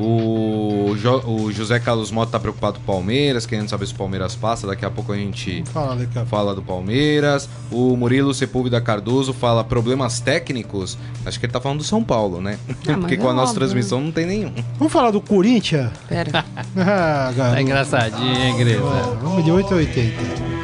[0.00, 3.96] O, Jo- o José Carlos Mota tá preocupado com o Palmeiras, querendo saber se o
[3.96, 4.64] Palmeiras passa.
[4.64, 7.48] Daqui a pouco a gente Fala, fala do Palmeiras.
[7.72, 10.96] O Murilo Sepúlveda Cardoso fala problemas técnicos.
[11.26, 12.58] Acho que ele tá falando do São Paulo, né?
[12.86, 13.60] mas Porque é com a nossa óbvio.
[13.66, 14.52] transmissão não tem nenhum.
[14.78, 15.90] Vamos falar do Corinthians?
[16.08, 16.44] Pera.
[16.76, 17.58] Ah, garoto.
[17.58, 18.80] É engraçadinho, hein, Grisa?
[19.20, 20.57] Vamos de 8 a 80.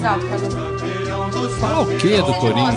[0.00, 0.26] Mais alto.
[1.60, 2.76] Fala o quê do Corinthians?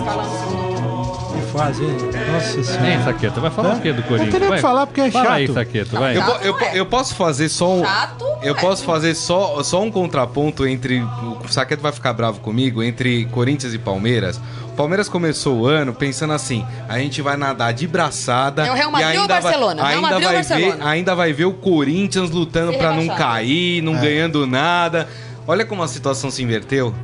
[1.32, 1.96] Que fase, hein?
[2.32, 2.88] Nossa senhora.
[2.90, 3.40] Hein, Saqueto?
[3.40, 3.76] Vai falar Hã?
[3.76, 4.30] o quê do Não Corinthians?
[4.30, 4.58] tem nem o Vai.
[4.58, 5.54] que falar porque é Fala aí, chato.
[5.54, 6.16] Saqueto, vai.
[6.16, 7.84] Eu, eu, po- eu posso fazer só um.
[7.84, 8.60] Chato, Eu é.
[8.60, 11.00] posso fazer só, só um contraponto entre.
[11.02, 14.40] O Saqueto vai ficar bravo comigo, entre Corinthians e Palmeiras.
[14.68, 18.66] O Palmeiras começou o ano pensando assim: a gente vai nadar de braçada.
[18.66, 19.82] É o Real e Madrid ou ainda Barcelona?
[19.82, 20.90] Vai, Real ainda, Madrid ou vai ver, Barcelona?
[20.90, 25.08] ainda vai ver o Corinthians lutando pra não cair, não ganhando nada.
[25.46, 26.94] Olha como a situação se inverteu.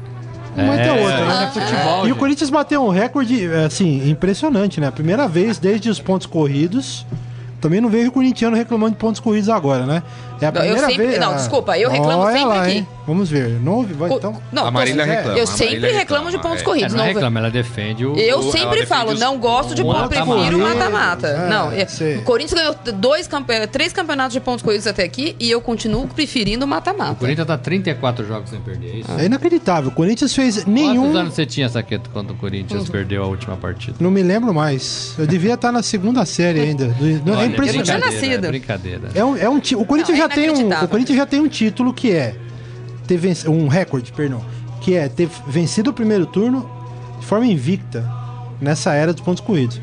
[0.56, 1.44] Uma é outra, né?
[1.44, 2.16] é futebol, E o.
[2.16, 4.90] Corinthians bateu um recorde, assim, impressionante, né?
[4.90, 7.06] Primeira vez desde os pontos corridos.
[7.60, 10.02] Também não vejo o corintiano reclamando de pontos corridos agora, né?
[10.40, 11.18] É a Não, eu primeira sempre- vez.
[11.20, 12.72] não, ah, desculpa, eu reclamo olha sempre lá, aqui.
[12.72, 12.88] hein?
[13.06, 13.48] Vamos ver.
[13.60, 13.82] Não?
[13.84, 14.42] Vai, Co- então.
[14.52, 16.64] Não, A Marília reclama, Eu a sempre Marília reclamo de reclama, pontos é.
[16.64, 16.92] corridos.
[16.92, 18.16] É, não não- reclama, ela defende o.
[18.16, 20.34] Eu O- sempre ela falo, os- não gosto de o ponto, mata-mata.
[20.40, 21.26] prefiro mata-mata.
[21.28, 22.16] é, não, é- sei.
[22.16, 26.06] o Corinthians ganhou dois, campe- três campeonatos de pontos corridos até aqui e eu continuo
[26.08, 27.14] preferindo o O mata-mata.
[27.14, 29.10] Corinthians tá 34 jogos sem perder, é isso?
[29.18, 29.90] É inacreditável.
[29.90, 31.02] O Corinthians fez nenhum.
[31.06, 33.96] Quantos anos você tinha, Saqueto, quando o Corinthians perdeu a última partida?
[34.00, 35.14] Não me lembro mais.
[35.16, 36.86] Eu devia estar na segunda série ainda.
[36.88, 37.84] Do- não, é Olha, impressionante.
[37.84, 38.44] tinha brincadeira, nascido.
[38.44, 39.00] É brincadeira.
[39.14, 41.48] É um, é um o Corinthians é já tem um, o Corinthians já tem um
[41.48, 42.34] título que é
[43.06, 44.42] ter venc- um recorde, perdão,
[44.80, 46.68] que é ter vencido o primeiro turno
[47.20, 48.08] de forma invicta
[48.60, 49.80] nessa era dos pontos corridos.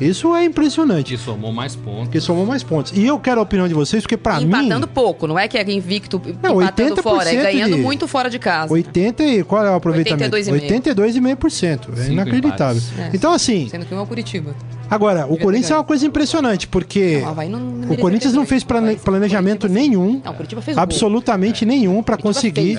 [0.00, 1.14] Isso é impressionante.
[1.16, 2.02] Que somou mais pontos.
[2.06, 2.92] Porque somou mais pontos.
[2.96, 5.56] E eu quero a opinião de vocês, porque pra mim Empatando pouco, não é que
[5.56, 8.72] é invicto Não, empatando 80% fora, é ganhando de- muito fora de casa.
[8.74, 10.34] 80 e qual é o aproveitamento?
[10.36, 10.90] 82,5%.
[10.96, 11.92] 82,5%.
[11.92, 12.82] É Cinco inacreditável.
[12.98, 13.10] É.
[13.14, 14.52] Então assim, Sendo que um é o Curitiba.
[14.90, 19.66] Agora, o Corinthians é uma coisa impressionante, porque Não, o Corinthians não fez plane- planejamento
[19.66, 19.74] sim.
[19.74, 20.46] nenhum, Não, gol.
[20.76, 22.78] absolutamente nenhum para conseguir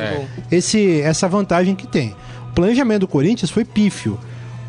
[0.51, 2.15] esse, essa vantagem que tem.
[2.51, 4.17] O planejamento do Corinthians foi pífio.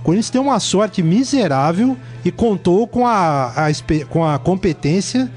[0.01, 5.31] O Corinthians deu uma sorte miserável e contou com a, a com a competência,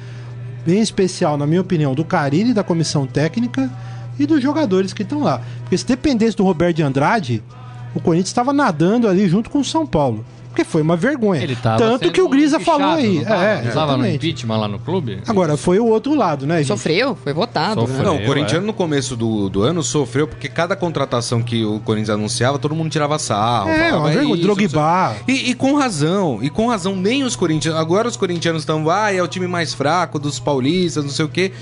[0.67, 3.69] em especial, na minha opinião, do Carilli, da comissão técnica
[4.19, 5.41] e dos jogadores que estão lá.
[5.61, 7.41] Porque se dependesse do Roberto de Andrade,
[7.95, 10.23] o Corinthians estava nadando ali junto com o São Paulo.
[10.59, 11.41] Porque foi uma vergonha.
[11.41, 13.19] Ele tava Tanto sendo que o Grisa falou aí.
[13.19, 15.21] Não tava, é, Não tava no impeachment lá no clube?
[15.25, 16.67] Agora, foi o outro lado, né, gente?
[16.67, 17.79] Sofreu, foi votado.
[17.81, 17.97] Sofreu.
[17.97, 18.03] né?
[18.03, 18.67] Não, o corintiano é.
[18.67, 22.89] no começo do, do ano sofreu porque cada contratação que o Corinthians anunciava, todo mundo
[22.91, 23.69] tirava sarro.
[23.69, 24.35] É, falava, uma vergonha.
[24.35, 25.15] isso, Drogba.
[25.27, 27.79] E, e com razão, e com razão, nem os corintianos.
[27.79, 31.29] Agora os corintianos estão, ah, é o time mais fraco dos paulistas, não sei o
[31.29, 31.53] quê.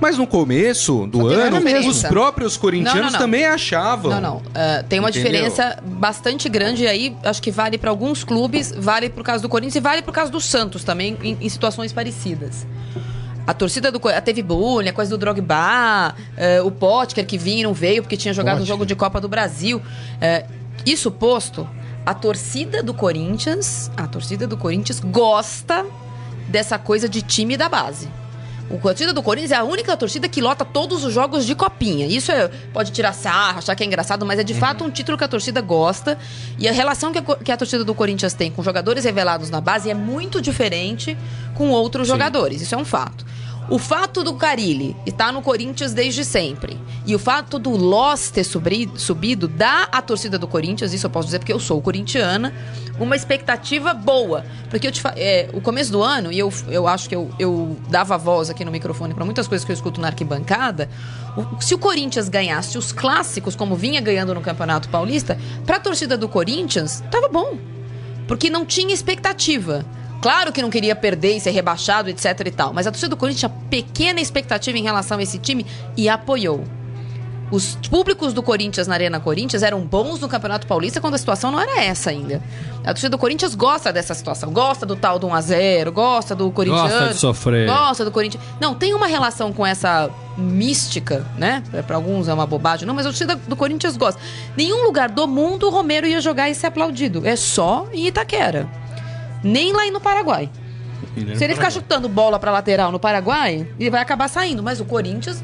[0.00, 3.18] Mas no começo do ano, os próprios corintianos Não, não, não.
[3.18, 4.12] também achavam.
[4.12, 4.42] Não, não.
[4.54, 5.30] Ah, tem uma Entendeu?
[5.30, 8.45] diferença bastante grande aí, acho que vale para alguns clubes,
[8.78, 11.92] vale pro caso do Corinthians e vale pro caso do Santos também, em, em situações
[11.92, 12.66] parecidas.
[13.46, 17.60] A torcida do Corinthians teve bullying, a coisa do Drogba, eh, o Potker que vinha
[17.60, 18.68] e não veio porque tinha jogado um Potker.
[18.68, 19.80] jogo de Copa do Brasil.
[20.20, 20.44] Eh,
[20.84, 21.68] isso posto,
[22.04, 25.86] a torcida do Corinthians, a torcida do Corinthians gosta
[26.48, 28.08] dessa coisa de time da base.
[28.68, 32.06] O torcida do Corinthians é a única torcida que lota todos os jogos de copinha.
[32.06, 35.16] Isso é, pode tirar sarro, achar que é engraçado, mas é de fato um título
[35.16, 36.18] que a torcida gosta.
[36.58, 39.60] E a relação que a, que a torcida do Corinthians tem com jogadores revelados na
[39.60, 41.16] base é muito diferente
[41.54, 42.60] com outros jogadores.
[42.60, 43.24] Isso é um fato.
[43.68, 48.44] O fato do Carilli estar no Corinthians desde sempre e o fato do Loss ter
[48.44, 52.54] subri- subido dá à torcida do Corinthians, isso eu posso dizer porque eu sou corintiana,
[52.98, 54.44] uma expectativa boa.
[54.70, 57.76] Porque eu te é, o começo do ano, e eu, eu acho que eu, eu
[57.90, 60.88] dava voz aqui no microfone para muitas coisas que eu escuto na arquibancada,
[61.36, 65.80] o- se o Corinthians ganhasse os clássicos, como vinha ganhando no Campeonato Paulista, para a
[65.80, 67.58] torcida do Corinthians, tava bom
[68.28, 69.84] porque não tinha expectativa.
[70.20, 73.16] Claro que não queria perder e ser rebaixado, etc e tal, mas a torcida do
[73.16, 75.64] Corinthians tinha pequena expectativa em relação a esse time
[75.96, 76.64] e apoiou.
[77.48, 81.52] Os públicos do Corinthians na Arena Corinthians eram bons no Campeonato Paulista quando a situação
[81.52, 82.42] não era essa ainda.
[82.82, 86.90] A torcida do Corinthians gosta dessa situação, gosta do tal do 1x0, gosta do Corinthians.
[86.90, 87.68] Gosta de sofrer.
[87.68, 88.42] Gosta do Corinthians.
[88.60, 91.62] Não, tem uma relação com essa mística, né?
[91.70, 94.20] Pra- Pra alguns é uma bobagem, não, mas a torcida do Corinthians gosta.
[94.56, 97.24] Nenhum lugar do mundo o Romero ia jogar e ser aplaudido.
[97.24, 98.66] É só em Itaquera.
[99.46, 100.50] Nem lá no Paraguai.
[101.36, 104.62] Se ele ficar chutando bola pra lateral no Paraguai, ele vai acabar saindo.
[104.62, 105.42] Mas o Corinthians,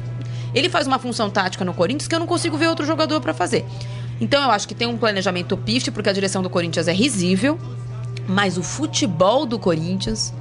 [0.53, 3.33] ele faz uma função tática no Corinthians que eu não consigo ver outro jogador pra
[3.33, 3.65] fazer.
[4.19, 7.57] Então eu acho que tem um planejamento pífio, porque a direção do Corinthians é risível.
[8.27, 10.33] Mas o futebol do Corinthians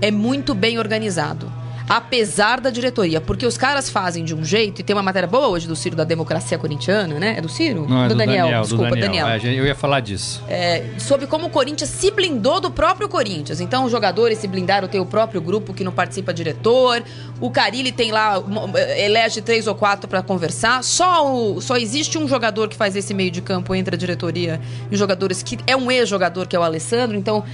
[0.00, 1.50] é muito bem organizado.
[1.88, 5.48] Apesar da diretoria, porque os caras fazem de um jeito, e tem uma matéria boa
[5.48, 7.34] hoje do Ciro da democracia corintiana, né?
[7.38, 7.86] É do Ciro?
[7.88, 9.26] Não, é do Daniel, desculpa, do Daniel.
[9.28, 10.42] É, gente, eu ia falar disso.
[10.48, 13.60] é, sobre como o Corinthians se blindou do próprio Corinthians.
[13.60, 17.02] Então, os jogadores se blindaram, tem o próprio grupo que não participa diretor.
[17.40, 20.82] O Carilli tem lá, um, elege três ou quatro para conversar.
[20.84, 24.60] Só, o- só existe um jogador que faz esse meio de campo entre a diretoria
[24.90, 27.16] e os jogadores, que é um ex-jogador, que é o Alessandro.
[27.16, 27.44] Então,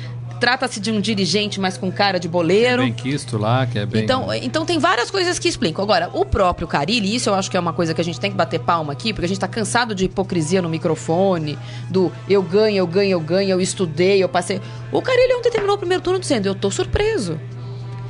[0.41, 2.83] trata-se de um dirigente, mas com cara de boleiro.
[2.83, 4.05] Bem quisto lá, que é bem.
[4.05, 5.83] Então, então tem várias coisas que explicam.
[5.83, 8.31] Agora, o próprio Carilli, isso eu acho que é uma coisa que a gente tem
[8.31, 11.59] que bater palma aqui, porque a gente tá cansado de hipocrisia no microfone,
[11.91, 14.61] do eu ganho, eu ganho, eu ganho, eu estudei, eu passei.
[14.93, 17.39] O Carilli ontem terminou o primeiro turno dizendo, eu tô surpreso.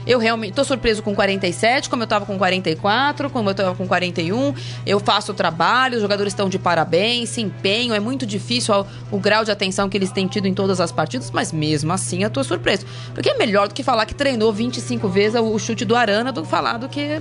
[0.09, 3.87] Eu realmente tô surpreso com 47, como eu tava com 44, como eu tava com
[3.87, 4.55] 41.
[4.87, 7.95] Eu faço o trabalho, os jogadores estão de parabéns, se empenham.
[7.95, 10.91] É muito difícil o, o, grau de atenção que eles têm tido em todas as
[10.91, 12.87] partidas, mas mesmo assim eu tô surpreso.
[13.13, 16.41] Porque é melhor do que falar que treinou 25 vezes o chute do Arana do
[16.41, 17.21] que falar do que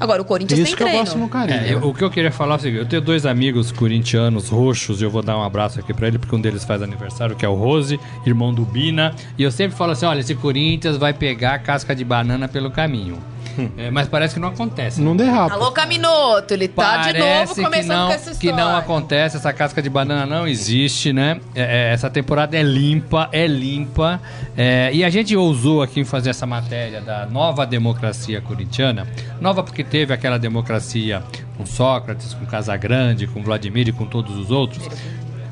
[0.00, 0.98] Agora, o Corinthians Isso tem que treino.
[0.98, 1.58] eu gosto no carinho.
[1.60, 4.48] É, eu- o que eu queria falar é o seguinte: eu tenho dois amigos corintianos
[4.48, 7.34] roxos, e eu vou dar um abraço aqui pra ele, porque um deles faz aniversário,
[7.36, 9.14] que é o Rose, irmão do Bina.
[9.36, 12.70] E eu sempre falo assim: olha, esse Corinthians vai pegar a casca de banana pelo
[12.70, 13.18] caminho.
[13.76, 15.00] É, mas parece que não acontece.
[15.00, 15.54] Não derrapa.
[15.54, 18.64] Alô, Caminoto, ele tá de novo Parece que começando não, com essa que história.
[18.64, 21.40] não acontece, essa casca de banana não existe, né?
[21.54, 24.20] É, é, essa temporada é limpa, é limpa.
[24.56, 29.06] É, e a gente ousou aqui fazer essa matéria da nova democracia corintiana.
[29.40, 31.22] Nova porque teve aquela democracia
[31.56, 34.88] com Sócrates, com Casagrande, com Vladimir e com todos os outros.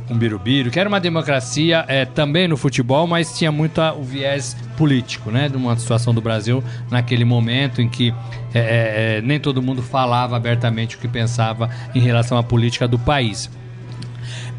[0.06, 4.56] Com Birubiru, que era uma democracia é, também no futebol, mas tinha muito o viés
[4.76, 5.48] político, né?
[5.48, 8.14] De uma situação do Brasil naquele momento em que
[8.54, 12.86] é, é, é, nem todo mundo falava abertamente o que pensava em relação à política
[12.86, 13.50] do país.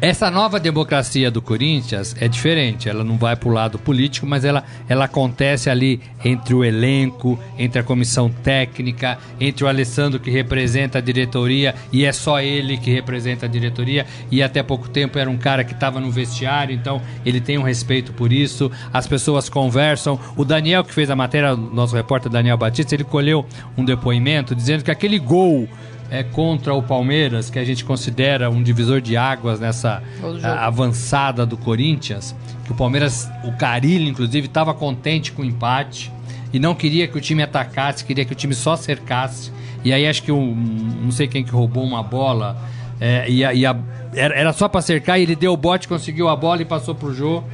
[0.00, 4.44] Essa nova democracia do Corinthians é diferente, ela não vai para o lado político, mas
[4.44, 10.30] ela, ela acontece ali entre o elenco, entre a comissão técnica, entre o Alessandro que
[10.30, 14.06] representa a diretoria e é só ele que representa a diretoria.
[14.30, 17.62] E até pouco tempo era um cara que estava no vestiário, então ele tem um
[17.64, 20.16] respeito por isso, as pessoas conversam.
[20.36, 23.44] O Daniel que fez a matéria, nosso repórter Daniel Batista, ele colheu
[23.76, 25.68] um depoimento dizendo que aquele gol
[26.10, 30.46] é contra o Palmeiras, que a gente considera um divisor de águas nessa jogo.
[30.46, 36.10] a- avançada do Corinthians, que o Palmeiras, o Carilli, inclusive, estava contente com o empate
[36.52, 39.52] e não queria que o time atacasse, queria que o time só cercasse.
[39.84, 40.54] E aí acho que um,
[41.02, 42.56] não sei quem que roubou uma bola
[43.00, 43.76] é, e, a- e a-
[44.14, 46.94] era, era só para cercar e ele deu o bote, conseguiu a bola e passou
[46.94, 47.44] pro Jô.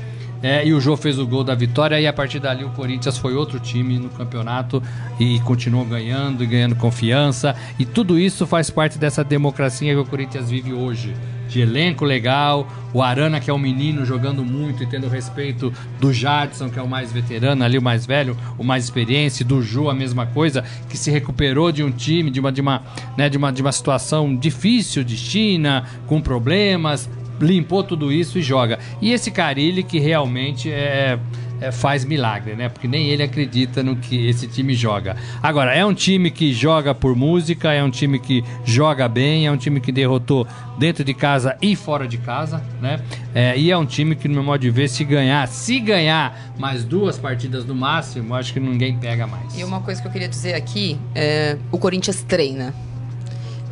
[0.42, 3.16] É, e o Jô fez o gol da vitória e a partir dali o Corinthians
[3.16, 4.82] foi outro time no campeonato
[5.18, 7.56] e continuou ganhando e ganhando confiança.
[7.78, 11.14] E tudo isso faz parte dessa democracia que o Corinthians vive hoje.
[11.48, 16.12] De elenco legal, o Arana, que é um menino jogando muito e tendo respeito do
[16.12, 19.88] Jadson, que é o mais veterano ali, o mais velho, o mais experiente, do Ju,
[19.88, 22.82] a mesma coisa, que se recuperou de um time, de uma, de uma,
[23.16, 27.08] né, de uma, de uma situação difícil de China, com problemas,
[27.40, 28.78] limpou tudo isso e joga.
[29.00, 31.18] E esse Carilli que realmente é,
[31.60, 32.68] é, faz milagre, né?
[32.68, 35.16] Porque nem ele acredita no que esse time joga.
[35.42, 39.50] Agora, é um time que joga por música, é um time que joga bem, é
[39.50, 40.46] um time que derrotou
[40.78, 43.00] dentro de casa e fora de casa, né?
[43.34, 46.52] É, e é um time que, no meu modo de ver, se ganhar, se ganhar
[46.58, 49.58] mais duas partidas no máximo, acho que ninguém pega mais.
[49.58, 52.74] E uma coisa que eu queria dizer aqui é o Corinthians treina.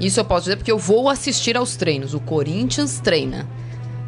[0.03, 2.13] Isso eu posso dizer porque eu vou assistir aos treinos.
[2.13, 3.47] O Corinthians treina.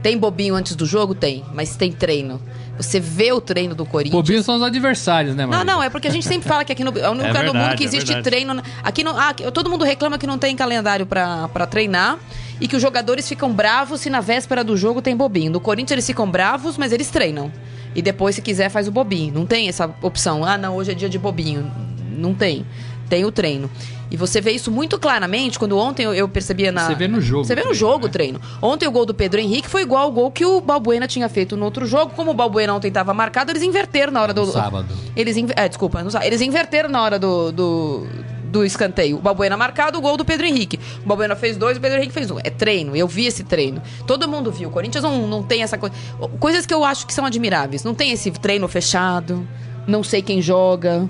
[0.03, 1.15] Tem bobinho antes do jogo?
[1.15, 2.43] Tem, mas tem treino.
[2.77, 4.21] Você vê o treino do Corinthians.
[4.21, 5.65] Bobinhos são os adversários, né, Não, Maria?
[5.65, 7.47] não, é porque a gente sempre fala que aqui no é o único É lugar
[7.47, 8.25] do mundo que é existe verdade.
[8.29, 8.63] treino.
[8.83, 12.19] Aqui não, ah, todo mundo reclama que não tem calendário pra treinar
[12.61, 15.51] e que os jogadores ficam bravos se na véspera do jogo tem bobinho.
[15.53, 17.51] No Corinthians eles ficam bravos, mas eles treinam.
[17.95, 19.33] E depois, se quiser, faz o bobinho.
[19.33, 20.45] Não tem essa opção.
[20.45, 21.71] Ah, não, hoje é dia de bobinho.
[22.11, 22.67] Não tem.
[23.09, 23.71] Tem o treino.
[24.15, 26.87] E você vê isso muito claramente quando ontem eu, eu percebia na.
[26.87, 28.07] Você vê no jogo Você vê no jogo né?
[28.07, 28.41] o treino.
[28.63, 31.57] Ontem o gol do Pedro Henrique foi igual ao gol que o Balbuena tinha feito
[31.57, 32.13] no outro jogo.
[32.15, 34.47] Como o Balbuena ontem estava marcado, eles inverteram na hora do.
[34.47, 34.87] No sábado.
[35.17, 36.27] Eles, inver- é, desculpa, não sabe.
[36.27, 38.07] Eles inverteram na hora do, do,
[38.45, 39.17] do escanteio.
[39.17, 40.79] O Balbuena marcado, o gol do Pedro Henrique.
[41.05, 42.39] O Balbuena fez dois, o Pedro Henrique fez um.
[42.39, 43.83] É treino, eu vi esse treino.
[44.07, 44.69] Todo mundo viu.
[44.69, 45.93] O Corinthians não, não tem essa coisa.
[46.39, 47.83] Coisas que eu acho que são admiráveis.
[47.83, 49.45] Não tem esse treino fechado,
[49.89, 51.09] não sei quem joga.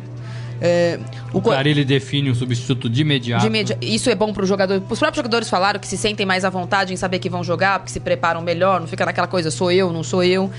[0.61, 0.99] É,
[1.33, 3.41] O Carilli define um substituto de imediato.
[3.43, 4.77] de imedi- Isso é bom pro jogador.
[4.89, 7.81] Os próprios jogadores falaram que se sentem mais à vontade em saber que vão jogar,
[7.81, 10.51] porque se preparam melhor, não fica naquela coisa, sou eu, não sou eu.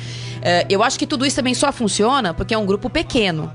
[0.41, 3.51] É, eu acho que tudo isso também só funciona porque é um grupo pequeno.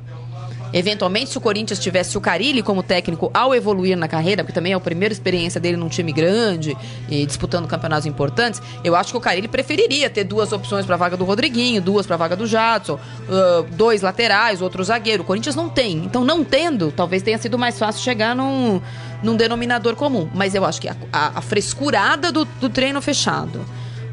[0.72, 4.72] Eventualmente, se o Corinthians tivesse o Carilli como técnico ao evoluir na carreira, porque também
[4.72, 6.76] é a primeira experiência dele num time grande
[7.08, 10.98] e disputando campeonatos importantes, eu acho que o Carilli preferiria ter duas opções para a
[10.98, 15.22] vaga do Rodriguinho, duas para a vaga do Jadson, ah, dois laterais, outro zagueiro.
[15.22, 15.96] O Corinthians não tem.
[16.04, 18.80] Então, não tendo, talvez tenha sido mais fácil chegar num,
[19.22, 20.28] num denominador comum.
[20.34, 23.60] Mas eu acho que a, a- a frescurada do, do treino fechado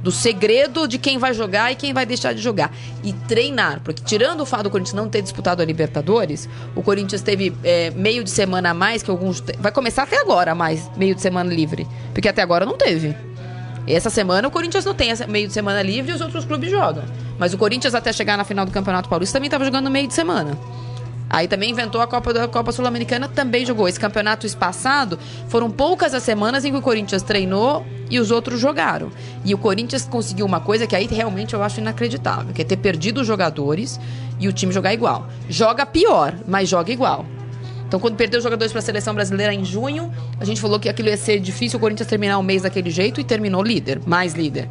[0.07, 2.73] do segredo de quem vai jogar e quem vai deixar de jogar.
[3.03, 7.21] E treinar, porque tirando o fato do Corinthians não ter disputado a Libertadores, o Corinthians
[7.21, 9.43] teve é, meio de semana a mais que alguns.
[9.59, 11.85] Vai começar até agora mais, meio de semana livre.
[12.13, 13.13] Porque até agora não teve.
[13.85, 17.03] Essa semana o Corinthians não tem meio de semana livre e os outros clubes jogam.
[17.37, 20.13] Mas o Corinthians, até chegar na final do Campeonato Paulista, também estava jogando meio de
[20.13, 20.57] semana.
[21.29, 23.87] Aí também inventou a Copa da Copa Sul-Americana, também jogou.
[23.87, 28.59] Esse campeonato espaçado foram poucas as semanas em que o Corinthians treinou e os outros
[28.59, 29.11] jogaram.
[29.43, 32.77] E o Corinthians conseguiu uma coisa que aí realmente eu acho inacreditável, que é ter
[32.77, 33.99] perdido os jogadores
[34.39, 35.27] e o time jogar igual.
[35.49, 37.25] Joga pior, mas joga igual.
[37.87, 40.89] Então, quando perdeu os jogadores para a seleção brasileira em junho, a gente falou que
[40.89, 44.33] aquilo ia ser difícil o Corinthians terminar o mês daquele jeito e terminou líder, mais
[44.33, 44.69] líder.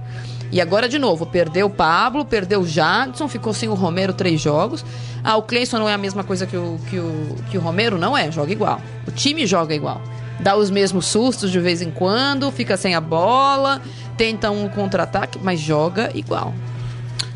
[0.52, 4.40] E agora, de novo, perdeu o Pablo, perdeu o Jadson, ficou sem o Romero três
[4.40, 4.84] jogos.
[5.22, 7.98] Ah, o Cleison não é a mesma coisa que o, que, o, que o Romero?
[7.98, 8.80] Não é, joga igual.
[9.06, 10.00] O time joga igual.
[10.38, 13.80] Dá os mesmos sustos de vez em quando, fica sem a bola,
[14.16, 16.54] tenta um contra-ataque, mas joga igual.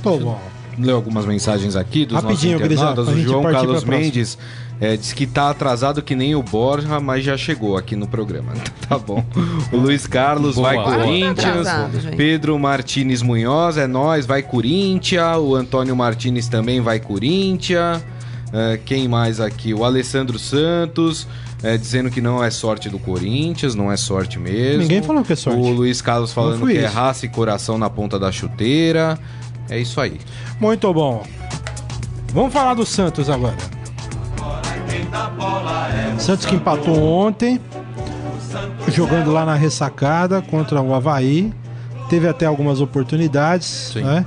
[0.03, 0.41] Tô bom.
[0.79, 3.09] Leu algumas mensagens aqui dos Rapidinho, nossos internautas.
[3.09, 3.85] O João Carlos.
[3.85, 4.39] Mendes
[4.81, 8.53] é, diz que tá atrasado que nem o Borja, mas já chegou aqui no programa.
[8.89, 9.23] tá bom.
[9.71, 10.69] O Luiz Carlos Boa.
[10.69, 11.39] vai tá Corinthians.
[11.39, 12.17] atrasado.
[12.17, 15.37] Pedro Martins Munhoz é nós, vai Corinthians.
[15.39, 18.03] O Antônio Martins também vai Corinthians.
[18.53, 19.75] É, quem mais aqui?
[19.75, 21.29] O Alessandro Santos.
[21.63, 24.83] é, dizendo que não é sorte do Corinthians, não é sorte mesmo.
[24.83, 25.61] Ninguém falou que é sorte.
[25.61, 26.95] O Luiz Carlos falando que é isso.
[26.95, 29.19] raça e coração na ponta da chuteira.
[29.69, 30.19] É isso aí.
[30.59, 31.23] Muito bom.
[32.33, 33.57] Vamos falar do Santos agora.
[36.19, 37.61] Santos que empatou ontem,
[38.89, 41.53] jogando lá na ressacada contra o Havaí.
[42.09, 44.03] Teve até algumas oportunidades, Sim.
[44.03, 44.25] né?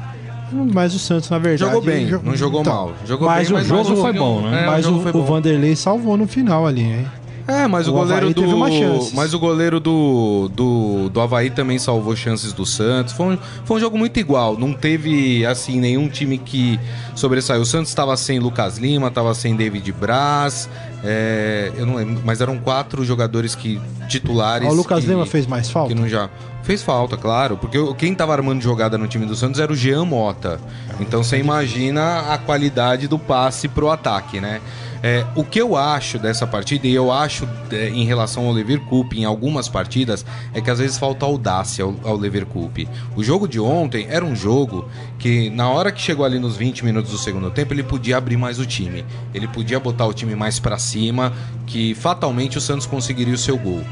[0.73, 1.69] Mas o Santos, na verdade.
[1.69, 2.91] Jogou bem, jo- não jogou Então, mal.
[3.05, 4.63] Jogou mas bem, o mas jogo foi bom, né?
[4.63, 5.23] É, mas o, o bom.
[5.25, 7.07] Vanderlei salvou no final ali, hein?
[7.47, 8.41] É, mas o, O goleiro Avaí do.
[8.41, 9.13] teve umas chances.
[9.13, 13.13] Mas o goleiro do, do, do Havaí também salvou chances do Santos.
[13.13, 14.57] Foi um, foi um jogo muito igual.
[14.57, 16.79] Não teve, assim, nenhum time que
[17.15, 17.61] sobressaiu.
[17.61, 20.69] O Santos estava sem Lucas Lima, estava sem David Braz.
[21.03, 24.67] é, eu não lembro, mas eram quatro jogadores que titulares.
[24.67, 25.93] Ó, o Lucas que- Lima fez mais que falta.
[25.93, 26.29] não já
[26.63, 30.05] fez falta, claro, porque quem tava armando jogada no time do Santos era o Jean
[30.05, 30.61] Mota.
[30.97, 34.61] Então você imagina a qualidade do passe pro ataque, né?
[35.05, 39.23] É, o que eu acho dessa partida, e eu acho é, em relação ao Leverkusen
[39.23, 42.87] em algumas partidas, é que às vezes falta audácia ao, ao Leverkusen.
[43.13, 44.87] O jogo de ontem era um jogo
[45.19, 48.37] que, na hora que chegou ali nos 20 minutos do segundo tempo, ele podia abrir
[48.37, 49.03] mais o time.
[49.33, 51.33] Ele podia botar o time mais pra cima,
[51.67, 53.83] que fatalmente o Santos conseguiria o seu gol.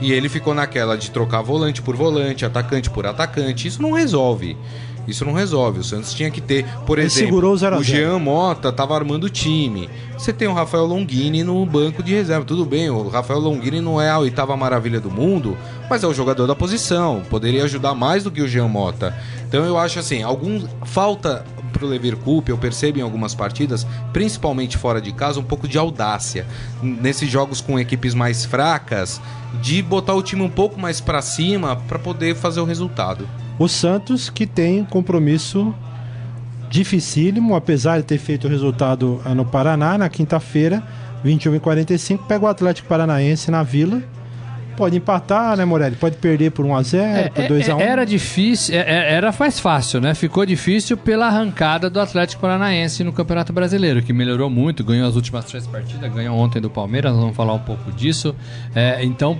[0.00, 3.66] E ele ficou naquela de trocar volante por volante, atacante por atacante.
[3.66, 4.56] Isso não resolve.
[5.10, 5.80] Isso não resolve.
[5.80, 7.84] O Santos tinha que ter, por Ele exemplo, segurou o 0 a 0.
[7.84, 9.88] Jean Mota tava armando o time.
[10.16, 12.44] Você tem o Rafael Longini no banco de reserva.
[12.44, 15.56] Tudo bem, o Rafael Longini não é a oitava maravilha do mundo,
[15.88, 17.22] mas é o jogador da posição.
[17.28, 19.16] Poderia ajudar mais do que o Jean Mota.
[19.48, 25.00] Então eu acho assim, algum falta pro Leverkusen, eu percebo em algumas partidas, principalmente fora
[25.00, 26.46] de casa, um pouco de audácia.
[26.82, 29.20] Nesses jogos com equipes mais fracas,
[29.62, 33.26] de botar o time um pouco mais pra cima para poder fazer o resultado.
[33.60, 35.74] O Santos que tem compromisso
[36.70, 40.82] dificílimo, apesar de ter feito o resultado ah, no Paraná, na quinta-feira,
[41.22, 44.02] 21 e 45, pega o Atlético Paranaense na Vila.
[44.78, 45.94] Pode empatar, né, Morelli?
[45.96, 47.80] Pode perder por 1x0, por 2x1.
[47.80, 50.14] Era difícil, é- é- era mais fácil, né?
[50.14, 55.16] Ficou difícil pela arrancada do Atlético Paranaense no Campeonato Brasileiro, que melhorou muito, ganhou as
[55.16, 58.34] últimas três partidas, ganhou ontem do Palmeiras, vamos falar um pouco disso.
[58.74, 59.38] É, então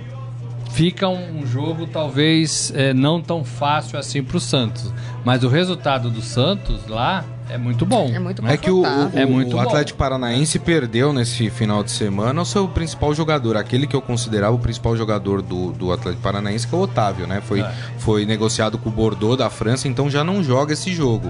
[0.73, 4.91] fica um jogo talvez é, não tão fácil assim pro Santos.
[5.23, 8.09] Mas o resultado do Santos lá é muito bom.
[8.13, 8.85] É muito É que o, o-.
[9.13, 9.61] É muito o bom.
[9.61, 14.55] Atlético Paranaense perdeu nesse final de semana o seu principal jogador, aquele que eu considerava
[14.55, 17.41] o principal jogador do, do Atlético Paranaense, que é o Otávio, né?
[17.41, 17.71] Foi, É.
[17.99, 21.29] foi negociado com o Bordeaux da França, então já não joga esse jogo.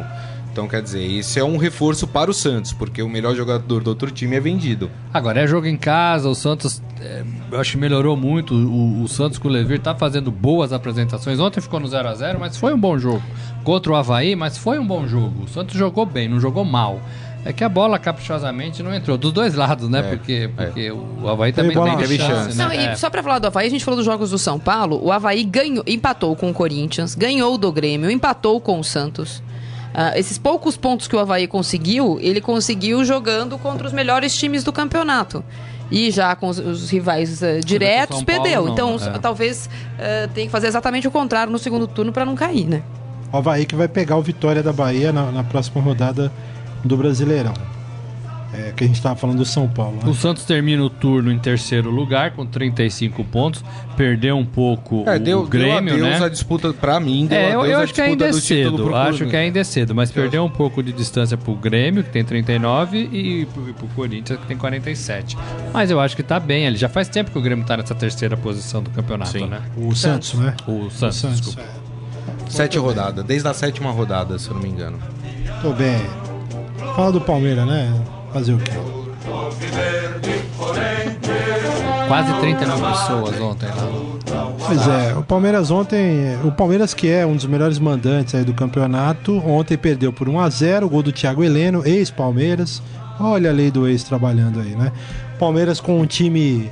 [0.52, 3.88] Então, quer dizer, isso é um reforço para o Santos, porque o melhor jogador do
[3.90, 4.92] outro time é vendido.
[5.14, 8.54] Agora é jogo em casa, o Santos é, eu acho que melhorou muito.
[8.54, 11.40] O, o Santos com o Levir tá fazendo boas apresentações.
[11.40, 13.24] Ontem ficou no 0 a 0 mas foi um bom jogo.
[13.64, 15.46] Contra o Havaí, mas foi um bom jogo.
[15.46, 17.00] O Santos jogou bem, não jogou mal.
[17.44, 19.18] É que a bola caprichosamente não entrou.
[19.18, 20.00] Dos dois lados, né?
[20.00, 20.66] É, porque, é.
[20.66, 22.58] porque o Havaí também teve na chance, chance.
[22.58, 22.66] né?
[22.66, 22.96] Não, e É.
[22.96, 25.00] só pra falar do Havaí, a gente falou dos jogos do São Paulo.
[25.04, 29.42] O Havaí ganhou, empatou com o Corinthians, ganhou do Grêmio, empatou com o Santos.
[29.94, 34.64] Ah, esses poucos pontos que o Havaí conseguiu, ele conseguiu jogando contra os melhores times
[34.64, 35.44] do campeonato.
[35.92, 38.66] E já com os, os rivais eh, diretos, Paulo, perdeu.
[38.66, 39.20] não, então, é.
[39.20, 42.82] talvez eh, tenha que fazer exatamente o contrário no segundo turno pra não cair, né?
[43.32, 46.32] O Havaí que vai pegar o Vitória da Bahia na, na próxima rodada
[46.84, 47.54] do Brasileirão.
[48.54, 49.96] É, que a gente tava falando do São Paulo.
[50.04, 50.10] né?
[50.10, 53.64] O Santos termina o turno em terceiro lugar com 35 pontos.
[53.96, 56.26] Perdeu um pouco É, o, deu, o Grêmio, deu adeus né?
[56.26, 58.94] a disputa, pra mim, deu É, eu, eu acho que ainda é cedo.
[58.96, 62.10] Acho que ainda é cedo, mas Eu perdeu um pouco de distância pro Grêmio, que
[62.10, 65.38] tem 39, e pro, e pro Corinthians, que tem 47.
[65.74, 66.66] Mas eu acho que tá bem.
[66.66, 69.48] Ele já faz tempo que o Grêmio tá nessa terceira posição do campeonato, Sim.
[69.48, 69.62] né?
[69.78, 70.56] O Santos, né?
[70.68, 71.62] O Santos, O Santos, desculpa.
[71.62, 72.50] é.
[72.50, 75.00] Sete rodadas, desde a sétima rodada, se eu não me engano.
[75.62, 76.02] Tô bem.
[76.96, 77.94] Fala do Palmeiras, né?
[78.34, 78.72] Fazer o quê?
[82.08, 84.12] Quase 39 pessoas ontem lá.
[84.66, 88.54] Pois é, o Palmeiras ontem, o Palmeiras que é um dos melhores mandantes aí do
[88.54, 92.82] campeonato, ontem perdeu por 1 a 0 o gol do Thiago Heleno, ex-Palmeiras.
[93.20, 94.92] Olha a lei do ex trabalhando aí, né?
[95.38, 96.72] Palmeiras com um time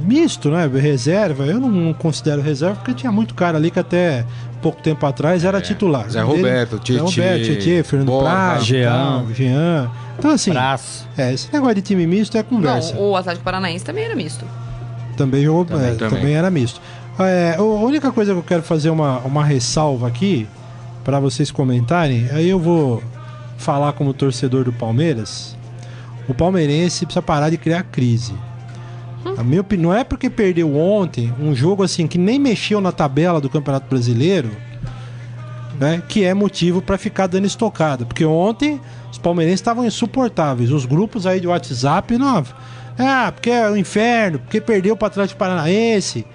[0.00, 0.66] misto, né?
[0.66, 1.44] Reserva.
[1.44, 4.24] Eu não considero reserva porque tinha muito cara ali que até
[4.62, 6.08] pouco tempo atrás era titular.
[6.08, 9.24] Zé Roberto, Zé Tietê, Roberto, Tietê, Fernando Borja, Praz, Jean.
[9.34, 9.90] Jean.
[10.18, 11.06] Então assim, Braço.
[11.18, 12.94] é, esse negócio de time misto é conversa.
[12.94, 14.44] Não, o Atlético Paranaense também era misto.
[15.16, 16.18] Também jogou, Também, é, também.
[16.20, 16.80] também era misto.
[17.18, 20.46] É, a única coisa que eu quero fazer uma, uma ressalva aqui
[21.04, 23.02] para vocês comentarem, aí eu vou
[23.58, 25.56] falar como torcedor do Palmeiras.
[26.28, 28.32] O palmeirense precisa parar de criar crise.
[29.36, 32.92] A minha opinião não é porque perdeu ontem um jogo assim que nem mexeu na
[32.92, 34.50] tabela do Campeonato Brasileiro,
[35.78, 38.04] né, que é motivo para ficar dando estocada.
[38.04, 40.70] Porque ontem os palmeirenses estavam insuportáveis.
[40.70, 42.44] Os grupos aí de WhatsApp, não.
[42.98, 46.26] Ah, porque é o inferno, porque perdeu para Atlético Paranaense,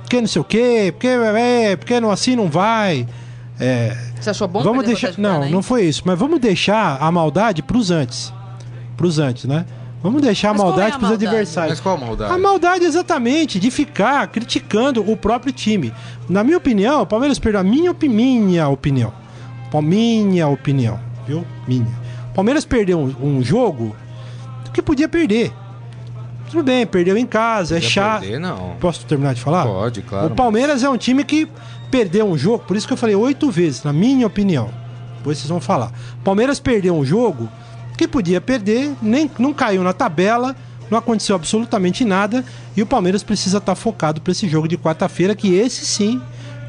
[0.00, 3.06] porque não sei o quê, porque, é, porque não, assim não vai.
[3.58, 5.14] É, Você achou bom vamos deixar.
[5.18, 6.02] Não, não foi isso.
[6.04, 8.32] Mas vamos deixar a maldade pros antes.
[8.96, 9.64] Pros antes, né?
[10.04, 11.26] Vamos deixar Mas a é maldade a pros maldade?
[11.26, 11.70] adversários.
[11.72, 12.32] Mas qual a maldade?
[12.34, 15.92] A maldade exatamente de ficar criticando o próprio time.
[16.28, 19.12] Na minha opinião, o Palmeiras perdeu a minha, opi- minha opinião.
[19.82, 21.44] Minha opinião, viu?
[21.66, 21.86] Minha.
[22.30, 23.96] O Palmeiras perdeu um, um jogo
[24.72, 25.52] que podia perder.
[26.50, 28.20] Tudo bem, perdeu em casa, é Podia chato.
[28.20, 28.76] perder, não.
[28.78, 29.64] Posso terminar de falar?
[29.64, 30.26] Pode, claro.
[30.32, 31.48] O Palmeiras é um time que
[31.90, 34.68] perdeu um jogo, por isso que eu falei oito vezes, na minha opinião.
[35.16, 35.90] Depois vocês vão falar.
[36.22, 37.48] Palmeiras perdeu um jogo
[37.96, 40.56] que podia perder, nem não caiu na tabela,
[40.90, 42.44] não aconteceu absolutamente nada
[42.76, 46.20] e o Palmeiras precisa estar focado para esse jogo de quarta-feira, que esse sim,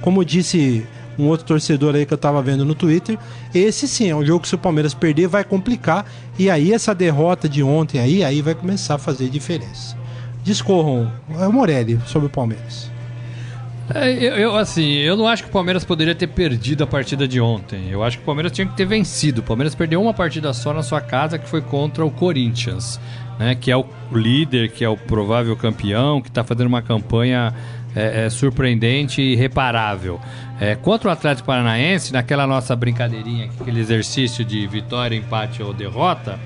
[0.01, 0.85] como disse
[1.17, 3.17] um outro torcedor aí que eu tava vendo no Twitter,
[3.53, 6.05] esse sim é um jogo que se o Palmeiras perder vai complicar
[6.37, 9.97] e aí essa derrota de ontem aí, aí vai começar a fazer diferença.
[10.43, 12.94] Discorram, é o Morelli sobre o Palmeiras.
[13.93, 17.27] É, eu, eu, assim, eu não acho que o Palmeiras poderia ter perdido a partida
[17.27, 17.89] de ontem.
[17.89, 19.41] Eu acho que o Palmeiras tinha que ter vencido.
[19.41, 22.99] O Palmeiras perdeu uma partida só na sua casa, que foi contra o Corinthians,
[23.37, 23.53] né?
[23.53, 27.53] Que é o líder, que é o provável campeão, que está fazendo uma campanha
[27.95, 30.19] é, é, surpreendente e reparável.
[30.59, 36.39] É, contra o Atlético Paranaense, naquela nossa brincadeirinha, aquele exercício de vitória, empate ou derrota,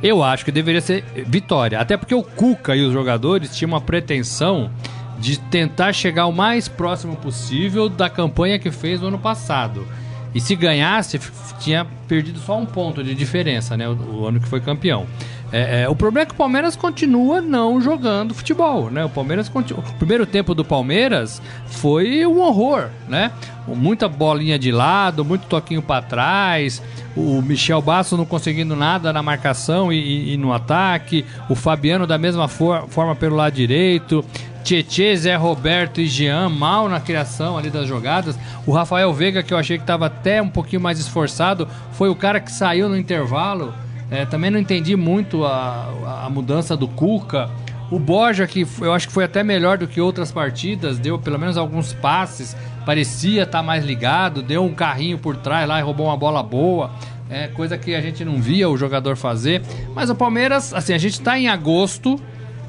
[0.00, 1.80] eu acho que deveria ser vitória.
[1.80, 4.70] Até porque o Cuca e os jogadores tinham uma pretensão
[5.18, 9.86] de tentar chegar o mais próximo possível da campanha que fez no ano passado.
[10.34, 11.20] E se ganhasse,
[11.60, 13.88] tinha perdido só um ponto de diferença, né?
[13.88, 13.92] O,
[14.22, 15.06] o ano que foi campeão.
[15.52, 19.04] É, é, o problema é que o Palmeiras continua não jogando futebol, né?
[19.04, 19.84] O Palmeiras continua.
[19.88, 23.30] O primeiro tempo do Palmeiras foi um horror, né?
[23.68, 26.82] Muita bolinha de lado, muito toquinho para trás.
[27.16, 31.24] O Michel Basso não conseguindo nada na marcação e, e- e no ataque.
[31.48, 34.24] O Fabiano da mesma for- forma pelo lado direito.
[34.64, 38.36] Tietê, Zé Roberto e Jean mal na criação ali das jogadas.
[38.66, 42.16] O Rafael Veiga, que eu achei que estava até um pouquinho mais esforçado, foi o
[42.16, 43.74] cara que saiu no intervalo.
[44.10, 47.50] É, também não entendi muito a, a mudança do Cuca.
[47.90, 51.38] O Borja, que eu acho que foi até melhor do que outras partidas, deu pelo
[51.38, 52.56] menos alguns passes,
[52.86, 56.90] parecia estar mais ligado, deu um carrinho por trás lá e roubou uma bola boa.
[57.28, 59.62] É coisa que a gente não via o jogador fazer.
[59.94, 62.18] Mas o Palmeiras, assim, a gente está em agosto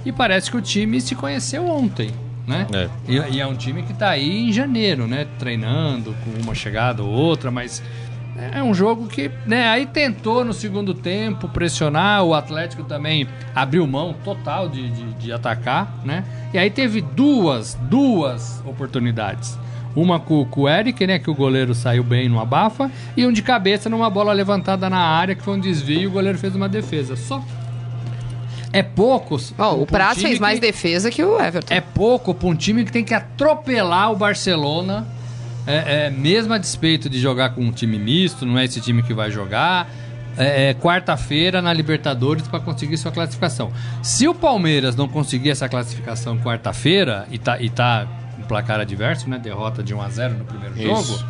[0.06, 2.12] e parece que o time se conheceu ontem,
[2.48, 2.68] né?
[2.72, 2.90] É.
[3.08, 5.26] E, e é um time que tá aí em janeiro, né?
[5.40, 7.82] Treinando com uma chegada ou outra, mas
[8.38, 9.68] é um jogo que, né?
[9.70, 15.32] Aí tentou no segundo tempo pressionar, o Atlético também abriu mão total de, de, de
[15.32, 16.24] atacar, né?
[16.54, 19.58] E aí teve duas, duas oportunidades.
[19.96, 21.18] Uma com, com o Eric, né?
[21.18, 25.00] Que o goleiro saiu bem no abafa, e um de cabeça numa bola levantada na
[25.00, 27.16] área, que foi um desvio e o goleiro fez uma defesa.
[27.16, 27.42] Só.
[28.78, 29.54] É poucos.
[29.58, 31.74] Um o Praz time fez mais que- defesa que o Everton.
[31.74, 35.08] é pouco para um time que tem que atropelar o Barcelona,
[35.66, 39.02] é, é, mesmo a despeito de jogar com um time misto, não é esse time
[39.02, 39.90] que vai jogar.
[40.38, 43.72] É, é, quarta-feira na Libertadores para conseguir sua classificação.
[44.04, 48.06] Se o Palmeiras não conseguir essa classificação quarta-feira e tá, e tá
[48.36, 49.40] com placar adverso, né?
[49.40, 51.14] Derrota de 1 a 0 no primeiro Isso.
[51.20, 51.24] jogo.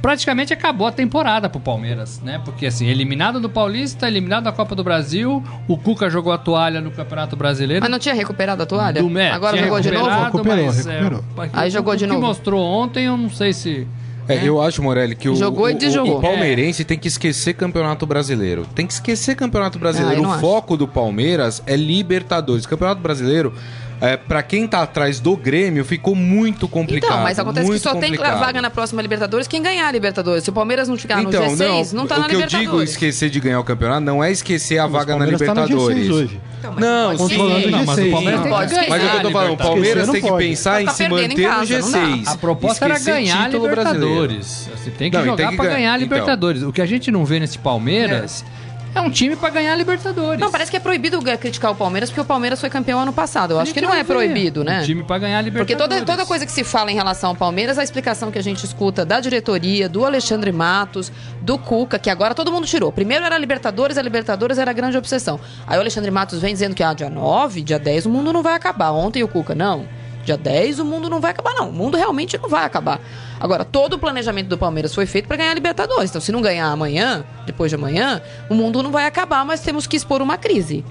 [0.00, 2.40] Praticamente acabou a temporada pro Palmeiras, né?
[2.44, 6.80] Porque assim, eliminado do Paulista, eliminado da Copa do Brasil, o Cuca jogou a toalha
[6.80, 7.82] no Campeonato Brasileiro.
[7.82, 9.02] Mas não tinha recuperado a toalha?
[9.02, 10.08] Do Mé, Agora tinha jogou de novo?
[10.24, 11.24] Recuperou, mas, é, recuperou.
[11.52, 12.20] Aí o- jogou de o novo.
[12.20, 13.86] que mostrou ontem, eu não sei se...
[14.28, 17.54] É, eu acho, Morelli, que o, Jogou e o- o, o palmeirense tem que esquecer
[17.54, 18.66] Campeonato Brasileiro.
[18.74, 20.22] Tem que esquecer Campeonato Brasileiro.
[20.22, 20.40] Ah, o acho.
[20.42, 22.66] foco do Palmeiras é Libertadores.
[22.66, 23.54] Campeonato Brasileiro,
[24.00, 27.10] é, para quem tá atrás do Grêmio, ficou muito complicado.
[27.10, 28.38] Então, mas acontece que só tem complicado.
[28.38, 30.44] vaga na próxima Libertadores quem ganhar a Libertadores.
[30.44, 32.70] Se o Palmeiras não ficar Então, no G6, não, tá o na que eu Libertadores.
[32.70, 35.30] digo esquecer de ganhar o campeonato não é esquecer a Mas vaga o na tá
[35.30, 36.06] no Libertadores.
[36.06, 36.40] G6 hoje.
[36.58, 37.70] Então, mas Não, pode sim, o.
[37.70, 38.10] Não, mas o G6.
[38.10, 39.58] Palmeiras tem Pode Mas é o eu tô falando, o Libertadores.
[39.58, 41.90] Palmeiras Esquecer tem que não pensar em Tá se perdendo manter em casa, no não
[41.92, 41.98] dá.
[41.98, 42.28] G6.
[42.28, 43.66] A proposta era Esquecer ganhar a brasileiro.
[43.68, 44.68] Libertadores.
[44.76, 45.74] Você tem que Não, jogar tem ganhar.
[45.74, 46.02] ganhar a Então.
[46.08, 46.62] Libertadores.
[46.62, 48.57] O que a gente não vê nesse Palmeiras é,
[49.00, 50.40] um time pra ganhar a Libertadores.
[50.40, 53.52] Não, parece que é proibido criticar o Palmeiras porque o Palmeiras foi campeão ano passado.
[53.52, 54.80] Eu acho que não é proibido, né?
[54.80, 56.00] Um time pra ganhar a Porque Libertadores.
[56.00, 58.64] toda, toda coisa que se fala em relação ao Palmeiras, a explicação que a gente
[58.64, 62.90] escuta da diretoria, do Alexandre Matos, do Cuca, que agora todo mundo tirou.
[62.90, 65.38] Primeiro era a Libertadores, a Libertadores era a grande obsessão.
[65.66, 68.42] Aí o Alexandre Matos vem dizendo que ah, dia 9, dia 10 o mundo não
[68.42, 68.92] vai acabar.
[68.92, 69.86] Ontem o Cuca, não.
[70.28, 71.70] Dia 10 o mundo não vai acabar, não.
[71.70, 73.00] O mundo realmente não vai acabar.
[73.40, 76.10] Agora, todo o planejamento do Palmeiras foi feito para ganhar a Libertadores.
[76.10, 78.20] Então, se não ganhar amanhã, depois de amanhã,
[78.50, 80.84] o mundo não vai acabar, mas temos que expor uma crise.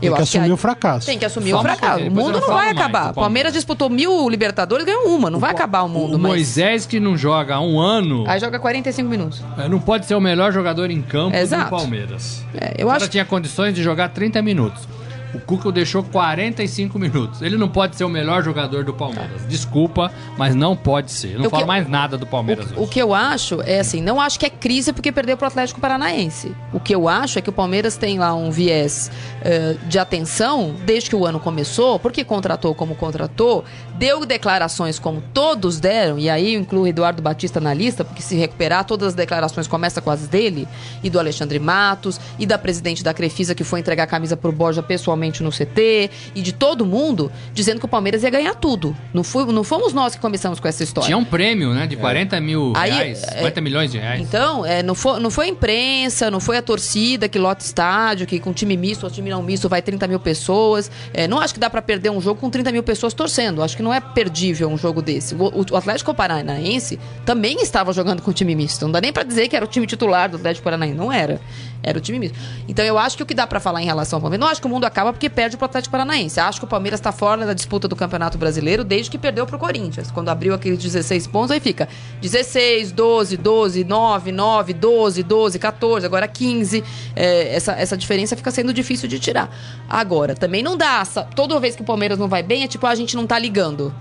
[0.00, 1.06] Tem que acho assumir aí- o fracasso.
[1.06, 2.04] tem que assumir Só o fracasso.
[2.04, 3.10] O mundo eu não vai acabar.
[3.10, 3.52] O Palmeiras.
[3.52, 5.30] Disputou mil Libertadores, ganhou uma.
[5.30, 6.32] Não vai acabar o mundo, O mas.
[6.32, 9.40] Moisés que não joga há um ano Aí joga 45 minutos.
[9.58, 11.64] eh, não pode ser o melhor jogador em campo Exato.
[11.64, 12.42] do Palmeiras.
[12.54, 14.88] É, o eu cara acho tinha condições de jogar 30 minutos.
[15.34, 17.40] O Cuca o deixou 45 minutos.
[17.42, 19.46] Ele não pode ser o melhor jogador do Palmeiras.
[19.48, 21.34] Desculpa, mas não pode ser.
[21.34, 22.90] Eu não O falo mais nada do Palmeiras O, o hoje.
[22.92, 26.54] que eu acho é assim, não acho que é crise porque perdeu pro Atlético Paranaense.
[26.72, 29.10] O que eu acho é que o Palmeiras tem lá um viés
[29.42, 33.64] eh, de atenção desde que o ano começou, porque contratou como contratou,
[33.96, 38.22] deu declarações como todos deram, e aí eu incluo o Eduardo Batista na lista, porque
[38.22, 40.66] se recuperar, todas as declarações começam com as dele,
[41.02, 44.50] e do Alexandre Matos, e da presidente da Crefisa que foi entregar a camisa pro
[44.50, 48.96] Borja pessoalmente no CT, e de todo mundo, dizendo que o Palmeiras ia ganhar tudo.
[49.12, 51.06] Não, não fomos nós que começamos com essa história.
[51.06, 51.86] Tinha um prêmio, né?
[51.86, 53.22] De 40 mil Aí, reais.
[53.24, 54.20] é, 50 milhões de reais.
[54.20, 58.26] Então, é, não, foi, não foi a imprensa, não foi a torcida que lota estádio,
[58.26, 60.90] que com time misto ou time não misto vai 30 mil pessoas.
[61.12, 63.62] É, não acho que dá pra perder um jogo com 30 mil pessoas torcendo.
[63.62, 65.34] Acho que não é perdível um jogo desse.
[65.34, 68.84] O, o Atlético Paranaense também estava jogando com time misto.
[68.84, 70.96] Não dá nem pra dizer que era o time titular do Atlético Paranaense.
[70.96, 71.40] Não era.
[71.82, 72.38] Era o time misto.
[72.68, 74.60] Então eu acho que o que dá pra falar em relação ao Palmeiras, não acho
[74.60, 76.38] que o mundo acaba porque perde pro Atlético Paranaense.
[76.38, 79.58] Acho que o Palmeiras tá fora da disputa do Campeonato Brasileiro desde que perdeu pro
[79.58, 80.10] Corinthians.
[80.10, 81.88] Quando abriu aqueles 16 pontos, aí fica
[82.20, 86.84] 16, 12, 12, 9, 9, 12, 12, 14, agora 15.
[87.16, 89.54] É, essa, essa diferença fica sendo difícil de tirar.
[89.88, 91.04] Agora, também não dá.
[91.34, 93.94] Toda vez que o Palmeiras não vai bem, é tipo, a gente não tá ligando.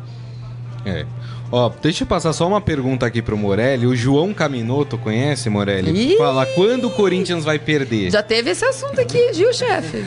[0.86, 1.06] É.
[1.52, 3.88] Ó, deixa eu passar só uma pergunta aqui pro Morelli.
[3.88, 6.14] O João Caminoto conhece, Morelli?
[6.14, 6.18] Ih!
[6.18, 8.12] Fala, quando o Corinthians vai perder?
[8.12, 10.06] Já teve esse assunto aqui, viu, chefe?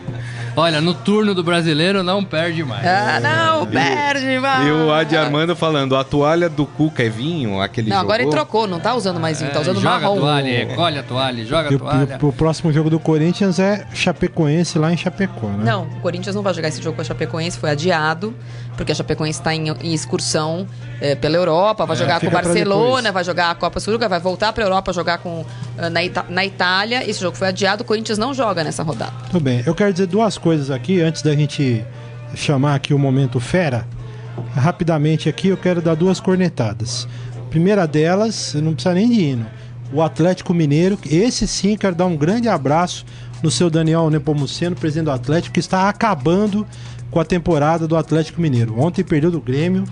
[0.56, 2.84] Olha, no turno do brasileiro não perde mais.
[2.84, 4.66] Ah, não, perde, vai.
[4.66, 7.60] E o Adi Armando falando, a toalha do Cuca é vinho?
[7.60, 8.44] Aquele Não, agora ele jogou?
[8.44, 10.16] trocou, não tá usando mais vinho, tá É, usando joga marrom.
[10.16, 12.18] a toalha, recolhe a toalha, joga a o, toalha.
[12.20, 15.64] e o- o próximo jogo do Corinthians é Chapecoense lá em Chapecó, né?
[15.64, 18.34] Não, o Corinthians não vai jogar esse jogo com a Chapecoense, foi adiado,
[18.78, 20.66] porque a Chapecoense está em, em excursão
[21.00, 24.52] eh, pela Europa, vai jogar com o Barcelona, vai jogar a Copa Sul, vai voltar
[24.52, 25.44] para a Europa jogar com,
[25.76, 27.02] ah, na, Ita- na Itália.
[27.08, 29.12] Esse jogo foi adiado, o Corinthians não joga nessa rodada.
[29.26, 29.62] Tudo bem.
[29.66, 31.84] Eu quero dizer duas coisas aqui antes da gente
[32.34, 33.84] chamar aqui o momento fera.
[34.54, 37.08] Rapidamente aqui eu quero dar duas cornetadas.
[37.50, 39.46] Primeira delas, não precisa nem de hino.
[39.92, 43.04] O Atlético Mineiro, esse sim quero dar um grande abraço
[43.42, 46.66] no seu Daniel Nepomuceno, presidente do Atlético, que está acabando
[47.10, 48.78] com a temporada do Atlético Mineiro.
[48.78, 49.84] Ontem perdeu do Grêmio,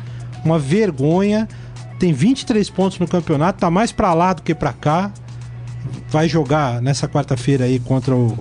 [0.44, 1.48] uma vergonha.
[1.98, 5.10] Tem 23 pontos no campeonato, tá mais pra lá do que pra cá.
[6.08, 8.36] Vai jogar nessa quarta-feira aí contra o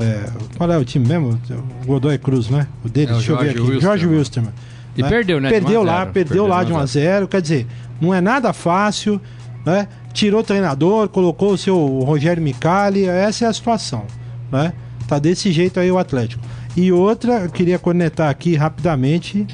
[0.00, 0.24] é,
[0.56, 1.38] qual é o time mesmo?
[1.82, 2.66] O Godoy Cruz, né?
[2.82, 3.58] O dele, É o deixa eu ver aqui.
[3.58, 3.80] Wilstermann.
[3.82, 4.52] Jorge Wilstermann.
[4.96, 5.98] E perdeu, né, de Perdeu 1 a 0.
[5.98, 7.66] lá, perdeu, Perdeu lá de de 1 1 a a 0 Quer dizer,
[8.00, 9.20] não é nada fácil,
[9.64, 9.86] né?
[10.12, 14.04] Tirou o treinador, colocou o seu Rogério Micali, essa é a situação,
[14.50, 14.72] né?
[15.06, 16.42] Tá desse jeito aí o Atlético.
[16.76, 19.46] E outra, eu queria conectar aqui rapidamente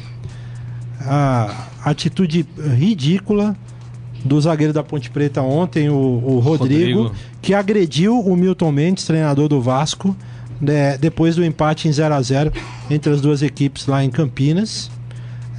[1.01, 2.47] a atitude
[2.77, 3.57] ridícula
[4.25, 7.15] do zagueiro da Ponte Preta ontem, o, o Rodrigo, Rodrigo.
[7.41, 10.17] que agrediu o Milton Mendes, treinador do Vasco,
[10.61, 12.53] né, depois do empate em 0 a 0
[12.91, 14.91] entre as duas equipes lá em Campinas.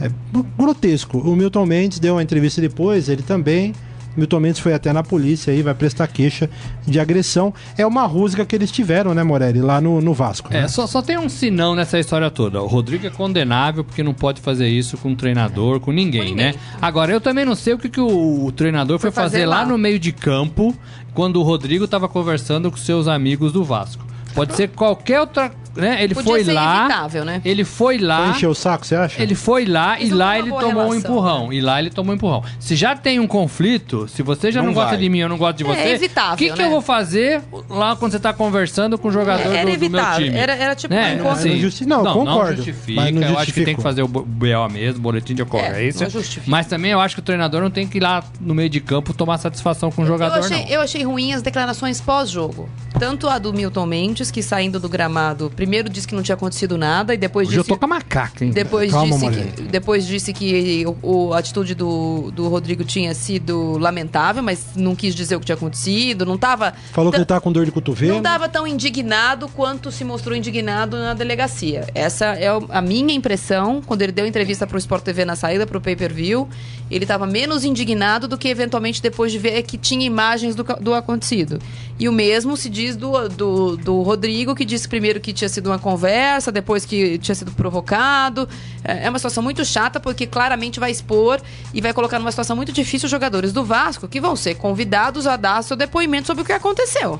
[0.01, 1.17] É gr- grotesco.
[1.19, 3.73] O Milton Mendes deu uma entrevista depois, ele também.
[4.17, 6.49] Milton Mendes foi até na polícia aí, vai prestar queixa
[6.85, 7.53] de agressão.
[7.77, 10.49] É uma rusga que eles tiveram, né, Morelli, lá no, no Vasco.
[10.51, 10.67] É, né?
[10.67, 12.61] só, só tem um sinão nessa história toda.
[12.61, 16.35] O Rodrigo é condenável porque não pode fazer isso com o treinador, com ninguém, Com
[16.35, 16.45] né?
[16.47, 16.61] ninguém.
[16.81, 19.45] Agora, eu também não sei o que, que o, o treinador foi, Foi fazer, fazer
[19.45, 19.65] lá lá.
[19.65, 20.75] no meio de campo
[21.13, 24.05] quando o Rodrigo estava conversando com seus amigos do Vasco.
[24.33, 26.79] Pode ser qualquer outra né, ele Podia foi ser lá.
[26.85, 27.41] evitável, né?
[27.45, 28.23] Ele foi lá.
[28.23, 29.21] Foi encher o saco, você acha?
[29.21, 31.47] Ele foi lá e não lá ele tomou um relação, empurrão.
[31.49, 31.55] né?
[31.55, 32.43] E lá ele tomou um empurrão.
[32.59, 34.97] Se já tem um conflito, se você já não, Não gosta vai.
[34.99, 35.89] de mim, eu não gosto de É você.
[35.89, 36.65] evitável, O que, que né?
[36.65, 39.73] eu vou fazer lá quando você tá conversando com o jogador Era do, do meu
[39.73, 40.25] evitável.
[40.25, 40.37] time?
[40.37, 41.19] Era, era tipo Né?
[41.21, 41.23] um.
[41.23, 42.55] Mas não justi- não, concordo.
[42.57, 43.01] justifica.
[43.01, 44.25] Mas não eu acho que tem que fazer o bo-
[44.71, 46.03] mesmo, boletim de ocorrência.
[46.05, 46.49] não justifica.
[46.49, 48.79] mas também eu acho que o treinador não tem que ir lá no meio de
[48.79, 50.67] campo tomar satisfação com o jogador, eu, achei, não.
[50.69, 52.69] eu achei ruim as declarações pós-jogo.
[52.99, 56.77] Tanto a do Milton Mendes, que saindo do gramado, primeiro disse que não tinha acontecido
[56.77, 57.69] nada e depois Hoje eu disse.
[57.73, 58.51] tô com a macaca, hein?
[58.51, 63.13] Depois Calma, disse, que, depois disse que o, o- a atitude do, do Rodrigo tinha
[63.13, 66.73] sido lamentável, mas não quis dizer o que tinha acontecido, não tava.
[66.91, 68.13] Falou que ele tá com dor de cotovelo.
[68.15, 71.87] Não tava tão indignado quanto se mostrou indignado na delegacia.
[71.93, 73.81] Essa é a minha impressão.
[73.85, 76.47] Quando ele deu entrevista pro Sport TV na saída pro pay-per-view,
[76.89, 80.93] ele estava menos indignado do que eventualmente depois de ver que tinha imagens do, do
[80.93, 81.59] acontecido.
[81.99, 85.67] E o mesmo se diz do, do, do Rodrigo, que disse primeiro que tinha sido
[85.67, 88.47] uma conversa, depois que tinha sido provocado.
[88.83, 91.41] É é uma situação muito chata, porque claramente vai expor
[91.73, 95.25] e vai colocar numa situação muito difícil os jogadores do Vasco, que vão ser convidados
[95.25, 97.19] a dar seu depoimento sobre o que aconteceu.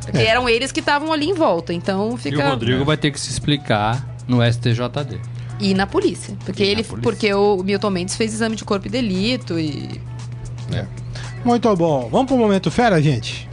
[0.00, 2.44] Porque eram eles que estavam ali em volta, então E fica.
[2.46, 5.20] o Rodrigo vai ter que se explicar no STJD.
[5.60, 6.36] E na polícia.
[6.44, 6.84] Porque E na ele.
[6.84, 7.02] polícia.
[7.02, 10.00] Porque o Milton Mendes fez exame de corpo e delito e.
[11.44, 12.08] Muito bom.
[12.10, 13.48] Vamos pro momento fera, gente?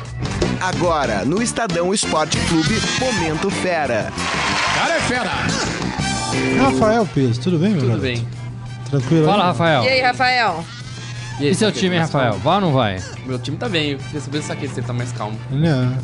[0.62, 4.12] Agora, no Estadão Esporte Clube, Momento Fera.
[4.76, 5.30] Cara é fera.
[6.62, 8.06] Rafael Peso, tudo bem, meu Tudo garoto?
[8.06, 8.28] bem.
[8.90, 9.26] Tranquilo?
[9.26, 9.48] Fala, aí?
[9.50, 9.84] Rafael.
[9.84, 10.66] E aí, Rafael?
[11.40, 12.34] E seu time, hein, Rafael?
[12.34, 13.02] Vai ou não vai?
[13.26, 13.92] Meu time tá bem.
[13.92, 15.40] Eu queria saber se aqui você tá mais calmo.
[15.50, 15.96] Não.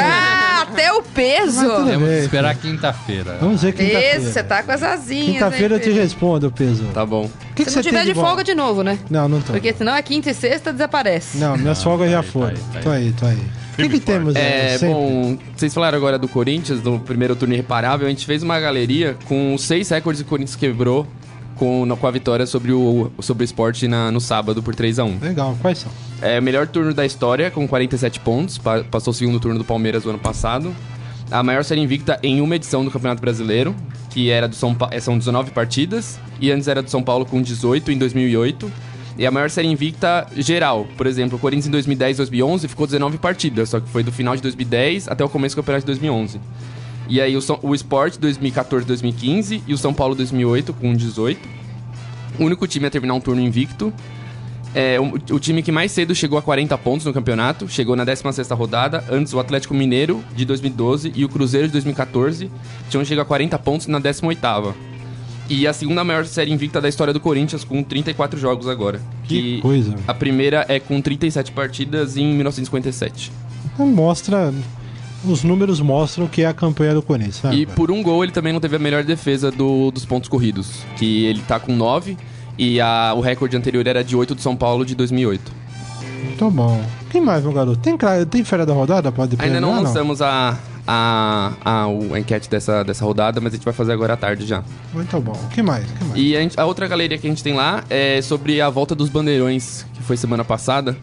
[0.00, 1.56] ah, até o peso!
[1.66, 2.24] Mas tudo Temos que bem.
[2.24, 3.36] esperar quinta-feira.
[3.40, 4.16] Vamos ver quinta-feira.
[4.16, 5.32] Esse, você tá com as asinhas.
[5.32, 6.00] Quinta-feira eu hein, te Peso?
[6.00, 6.84] respondo, Peso.
[6.94, 7.24] Tá bom.
[7.24, 8.24] O que, que Se não você tiver tem de bom?
[8.24, 8.96] folga de novo, né?
[9.10, 9.52] Não, não tô.
[9.52, 11.38] Porque senão é quinta e sexta desaparece.
[11.38, 12.54] Não, minhas folgas já aí, foram.
[12.54, 13.63] tá aí, tá Tô aí, tô aí.
[13.74, 14.42] O que, que temos aí?
[14.42, 14.94] É, Sempre.
[14.94, 18.06] bom, vocês falaram agora do Corinthians, do primeiro turno irreparável.
[18.06, 21.06] A gente fez uma galeria com seis recordes que o Corinthians quebrou
[21.56, 25.04] com, com a vitória sobre o, sobre o esporte na- no sábado por 3 a
[25.04, 25.90] 1 Legal, quais são?
[26.22, 28.58] É o melhor turno da história, com 47 pontos.
[28.58, 30.74] pa- passou o segundo turno do Palmeiras o ano passado.
[31.30, 33.74] A maior série invicta em uma edição do Campeonato Brasileiro,
[34.10, 36.18] que era do São Pa- são 19 partidas.
[36.40, 38.70] E antes era do São Paulo com 18 em 2008.
[39.16, 40.86] E a maior série invicta geral.
[40.96, 44.10] Por exemplo, o Corinthians em 2010 e 2011 ficou 19 partidas, só que foi do
[44.10, 46.40] final de 2010 até o começo do Campeonato de 2011.
[47.08, 51.40] E aí o, o Sport 2014 2015 e o São Paulo 2008 com 18.
[52.38, 53.92] O único time a terminar um turno invicto.
[54.74, 58.04] É, o, o time que mais cedo chegou a 40 pontos no campeonato, chegou na
[58.04, 62.50] 16ª rodada, antes o Atlético Mineiro de 2012 e o Cruzeiro de 2014
[62.90, 64.74] tinham chegado a 40 pontos na 18ª.
[65.48, 69.00] E a segunda maior série invicta da história do Corinthians com 34 jogos agora.
[69.24, 69.94] Que coisa.
[70.08, 73.30] A primeira é com 37 partidas em 1957.
[73.74, 74.52] Então mostra.
[75.26, 77.56] Os números mostram que é a campanha do Corinthians, sabe?
[77.62, 80.80] E por um gol ele também não teve a melhor defesa do- dos pontos corridos,
[80.96, 82.16] que ele tá com 9
[82.58, 85.50] e a- o recorde anterior era de 8 do São Paulo de 2008.
[86.24, 86.82] Muito bom.
[87.10, 87.78] Quem mais, meu garoto?
[87.78, 87.96] Tem,
[88.28, 89.10] tem férias da rodada?
[89.12, 93.56] Pode Ainda não preliminar, lançamos a, a, a, a enquete dessa, dessa rodada, mas a
[93.56, 94.62] gente vai fazer agora à tarde já.
[94.92, 95.32] Muito bom.
[95.32, 95.84] O que mais?
[95.90, 96.20] O que mais?
[96.20, 98.94] E a, gente- a outra galeria que a gente tem lá é sobre a volta
[98.94, 100.96] dos bandeirões, que foi semana passada.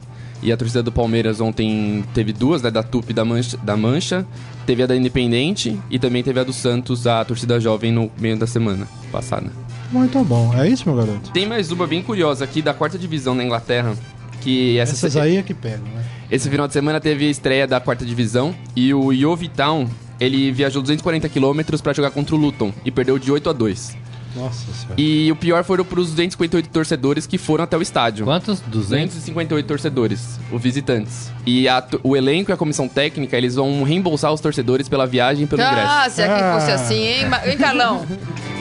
[0.43, 2.71] E a torcida do Palmeiras ontem teve duas, né?
[2.71, 4.25] Da Tupi e da Mancha, da Mancha.
[4.65, 8.35] Teve a da Independente e também teve a do Santos, a torcida jovem, no meio
[8.37, 9.51] da semana passada.
[9.91, 10.51] Muito bom.
[10.57, 11.29] É isso, meu garoto?
[11.31, 13.93] Tem mais uma bem curiosa aqui da quarta divisão na Inglaterra.
[14.41, 16.03] Que essa Essas aí é que pegam, né?
[16.31, 19.87] Esse final de semana teve a estreia da quarta divisão e o Yovi Town,
[20.19, 23.97] ele viajou 240 quilômetros pra jogar contra o Luton e perdeu de 8 a 2.
[24.33, 24.95] Nossa senhora.
[24.97, 28.23] E o pior foram pros 258 torcedores que foram até o estádio.
[28.23, 28.61] Quantos?
[28.61, 29.07] 200?
[29.15, 31.29] 258 torcedores, os visitantes.
[31.45, 35.43] E a o elenco e a comissão técnica, eles vão reembolsar os torcedores pela viagem
[35.43, 35.85] e pelo ingresso.
[35.85, 36.53] Ah, se aqui Ah.
[36.57, 38.05] fosse assim, hein, Ma- hein, Carlão?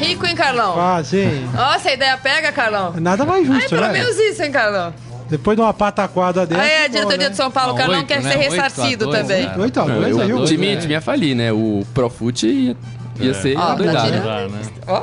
[0.01, 0.75] Rico, hein, Carlão?
[0.77, 1.47] Ah, sim.
[1.55, 2.95] Nossa, a ideia pega, Carlão.
[3.01, 3.93] Nada mais Aí, justo, pelo né?
[3.93, 4.93] menos isso, hein, Carlão?
[5.31, 6.61] Depois de uma pataquada dessa.
[6.61, 7.31] Aí, a diretoria né?
[7.31, 8.33] de São Paulo, o Ah, Carlão oito, quer né?
[8.33, 9.47] ser Oito ressarcido dois, também.
[9.47, 9.55] né?
[9.57, 10.77] 8 a 2 o, aí, o o time, é.
[10.77, 11.53] time ia falir, né?
[11.53, 12.77] O Profute ia,
[13.21, 14.09] ia ser Ó, tá doidado.
[14.13, 14.63] Já, né?
[14.89, 15.01] Ó,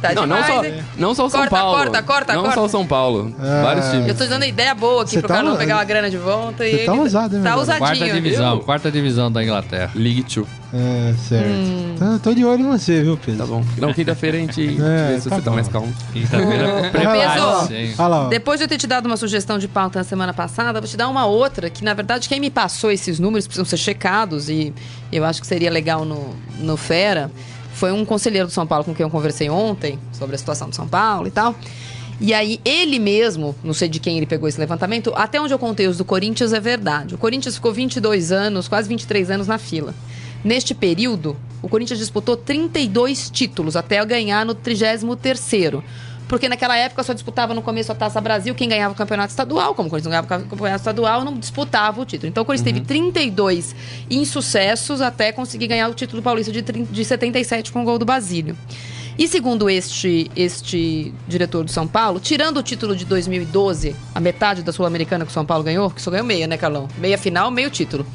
[0.00, 0.74] tá Não, não demais, só, hein?
[0.96, 1.76] não só o São Corta, Paulo.
[1.76, 2.56] corta, corta, Não corta.
[2.56, 3.34] só o São Paulo.
[3.38, 3.62] Ah.
[3.64, 4.18] Vários Eu times.
[4.18, 6.78] tô dando ideia boa aqui Você pro tá Carlão pegar uma grana de volta e
[6.86, 7.66] tá ele ousado, hein, tá garoto?
[7.66, 8.14] Quarta ousadinho.
[8.14, 8.64] divisão, viu?
[8.64, 9.90] quarta divisão da Inglaterra.
[9.94, 10.46] League 2.
[10.72, 11.48] É, certo.
[11.48, 11.94] Hum.
[11.98, 13.40] Tá- tô de olho em você, viu, Pedro?
[13.40, 13.64] Tá bom.
[13.78, 15.54] Não, quinta-feira a gente É, vê se tá você tá bom.
[15.56, 15.92] mais calmo.
[16.12, 18.28] Quinta-feira, ó.
[18.28, 20.96] Depois de eu ter te dado uma sugestão de pauta na semana passada, vou te
[20.96, 24.72] dar uma outra, que na verdade quem me passou esses números precisam ser checados e
[25.12, 27.30] eu acho que seria legal no, no Fera.
[27.74, 30.76] Foi um conselheiro do São Paulo com quem eu conversei ontem sobre a situação do
[30.76, 31.54] São Paulo e tal.
[32.20, 35.58] E aí, ele mesmo, não sei de quem ele pegou esse levantamento, até onde eu
[35.58, 37.14] contei os do Corinthians é verdade.
[37.14, 39.94] O Corinthians ficou 22 anos, quase 23 anos na fila.
[40.44, 45.82] Neste período, o Corinthians disputou 32 títulos até ganhar no 33º.
[46.30, 49.74] Porque naquela época só disputava no começo a Taça Brasil, quem ganhava o campeonato estadual,
[49.74, 52.28] como o Corinthians não ganhava o campeonato estadual, não disputava o título.
[52.28, 53.74] Então o Corinthians teve 32
[54.08, 58.04] insucessos até conseguir ganhar o título paulista de, 30 de 77 com o gol do
[58.04, 58.56] Basílio.
[59.18, 64.62] E segundo este, este diretor do São Paulo, tirando o título de 2012, a metade
[64.62, 66.88] da Sul-Americana que o São Paulo ganhou, que só ganhou meia, né, Carlão?
[66.96, 68.06] Meia final, meio título.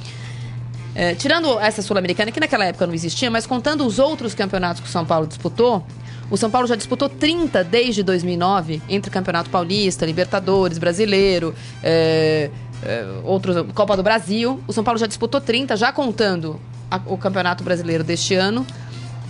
[0.95, 4.87] É, tirando essa Sul-Americana, que naquela época não existia, mas contando os outros campeonatos que
[4.87, 5.85] o São Paulo disputou,
[6.31, 12.49] o São Paulo já disputou 30 desde 2009, entre Campeonato Paulista, Libertadores, Brasileiro, é,
[12.81, 14.59] é, outros, Copa do Brasil.
[14.67, 18.65] O São Paulo já disputou 30, já contando a- o Campeonato Brasileiro deste ano,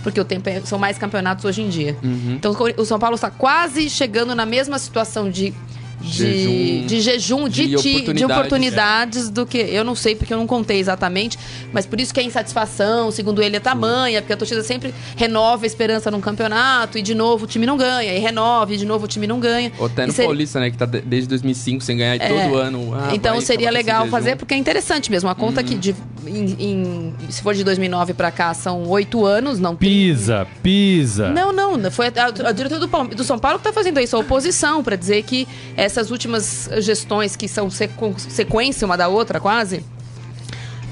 [0.04, 1.96] porque o tempo é- são mais campeonatos hoje em dia.
[2.36, 5.52] Então o Cori- o São Paulo está quase chegando na mesma situação de.
[6.00, 6.86] De Jejum.
[6.86, 8.36] de, jejum, de, De ti- de oportunidades.
[8.36, 9.58] oportunidades do que.
[9.58, 11.38] Eu não sei porque eu não contei exatamente,
[11.72, 15.64] mas por isso que a insatisfação, segundo ele, é tamanha, porque a torcida sempre renova
[15.64, 18.84] a esperança num campeonato e de novo o time não ganha, e renova e de
[18.84, 19.72] novo o time não ganha.
[19.78, 20.70] Ou até no seria- Paulista, né?
[20.70, 22.28] Que tá de- desde 2005 sem ganhar e É.
[22.28, 22.94] todo ano.
[22.94, 25.28] ah, então vai seria legal fazer, porque é interessante mesmo.
[25.30, 25.94] A conta que de,
[26.26, 31.30] em- em- se for de 2009 pra cá são oito anos, não tem- Pisa, pisa.
[31.30, 34.20] Não, não, foi a, a diretora do, do São Paulo que está fazendo isso, a
[34.20, 35.46] oposição, para dizer que
[35.86, 39.82] essas últimas gestões, que são sequ- sequência uma da outra quase,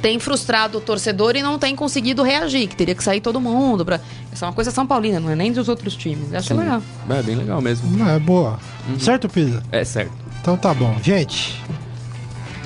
[0.00, 3.84] tem frustrado o torcedor e não tem conseguido reagir, que teria que sair todo mundo.
[3.84, 4.00] Pra...
[4.32, 6.32] Essa é uma coisa São Paulina, não é nem dos outros times.
[6.34, 6.54] Acho Sim.
[6.60, 6.82] legal.
[7.10, 8.08] É bem legal mesmo.
[8.08, 8.58] É boa.
[8.98, 9.62] Certo, Pisa?
[9.72, 10.12] É certo.
[10.40, 10.94] Então tá bom.
[11.02, 11.58] Gente,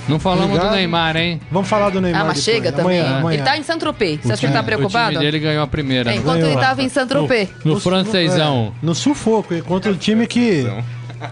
[0.09, 0.71] Não falamos Obrigado.
[0.71, 1.39] do Neymar, hein?
[1.53, 2.57] vamos falar do Neymar Ah, mas depois.
[2.57, 2.99] chega também.
[2.99, 3.35] Amanhã, amanhã.
[3.37, 4.21] Ele tá em Saint-Tropez.
[4.23, 5.09] Você acha que ele tá É, preocupado?
[5.11, 6.11] O time dele ganhou a primeira.
[6.11, 6.19] É, né?
[6.19, 6.53] enquanto Ganhou.
[6.53, 7.51] ele tava em Saint-Tropez.
[7.63, 8.73] No, no francesão.
[8.83, 10.67] É, no sufoco, contra o time que.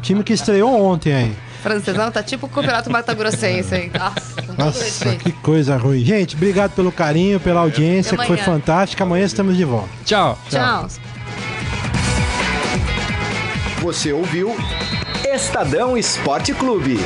[0.02, 1.36] Time que estreou ontem aí.
[1.62, 3.90] Francesão tá tipo o campeonato matogrossense, hein?
[4.56, 6.04] Nossa, Nossa, que coisa ruim.
[6.04, 9.04] Gente, obrigado pelo carinho, pela audiência, que foi fantástica.
[9.04, 9.88] Amanhã estamos de volta.
[10.04, 10.38] Tchau.
[10.48, 10.86] Tchau.
[13.82, 14.56] Você ouviu
[15.24, 16.98] Estadão Esporte Clube.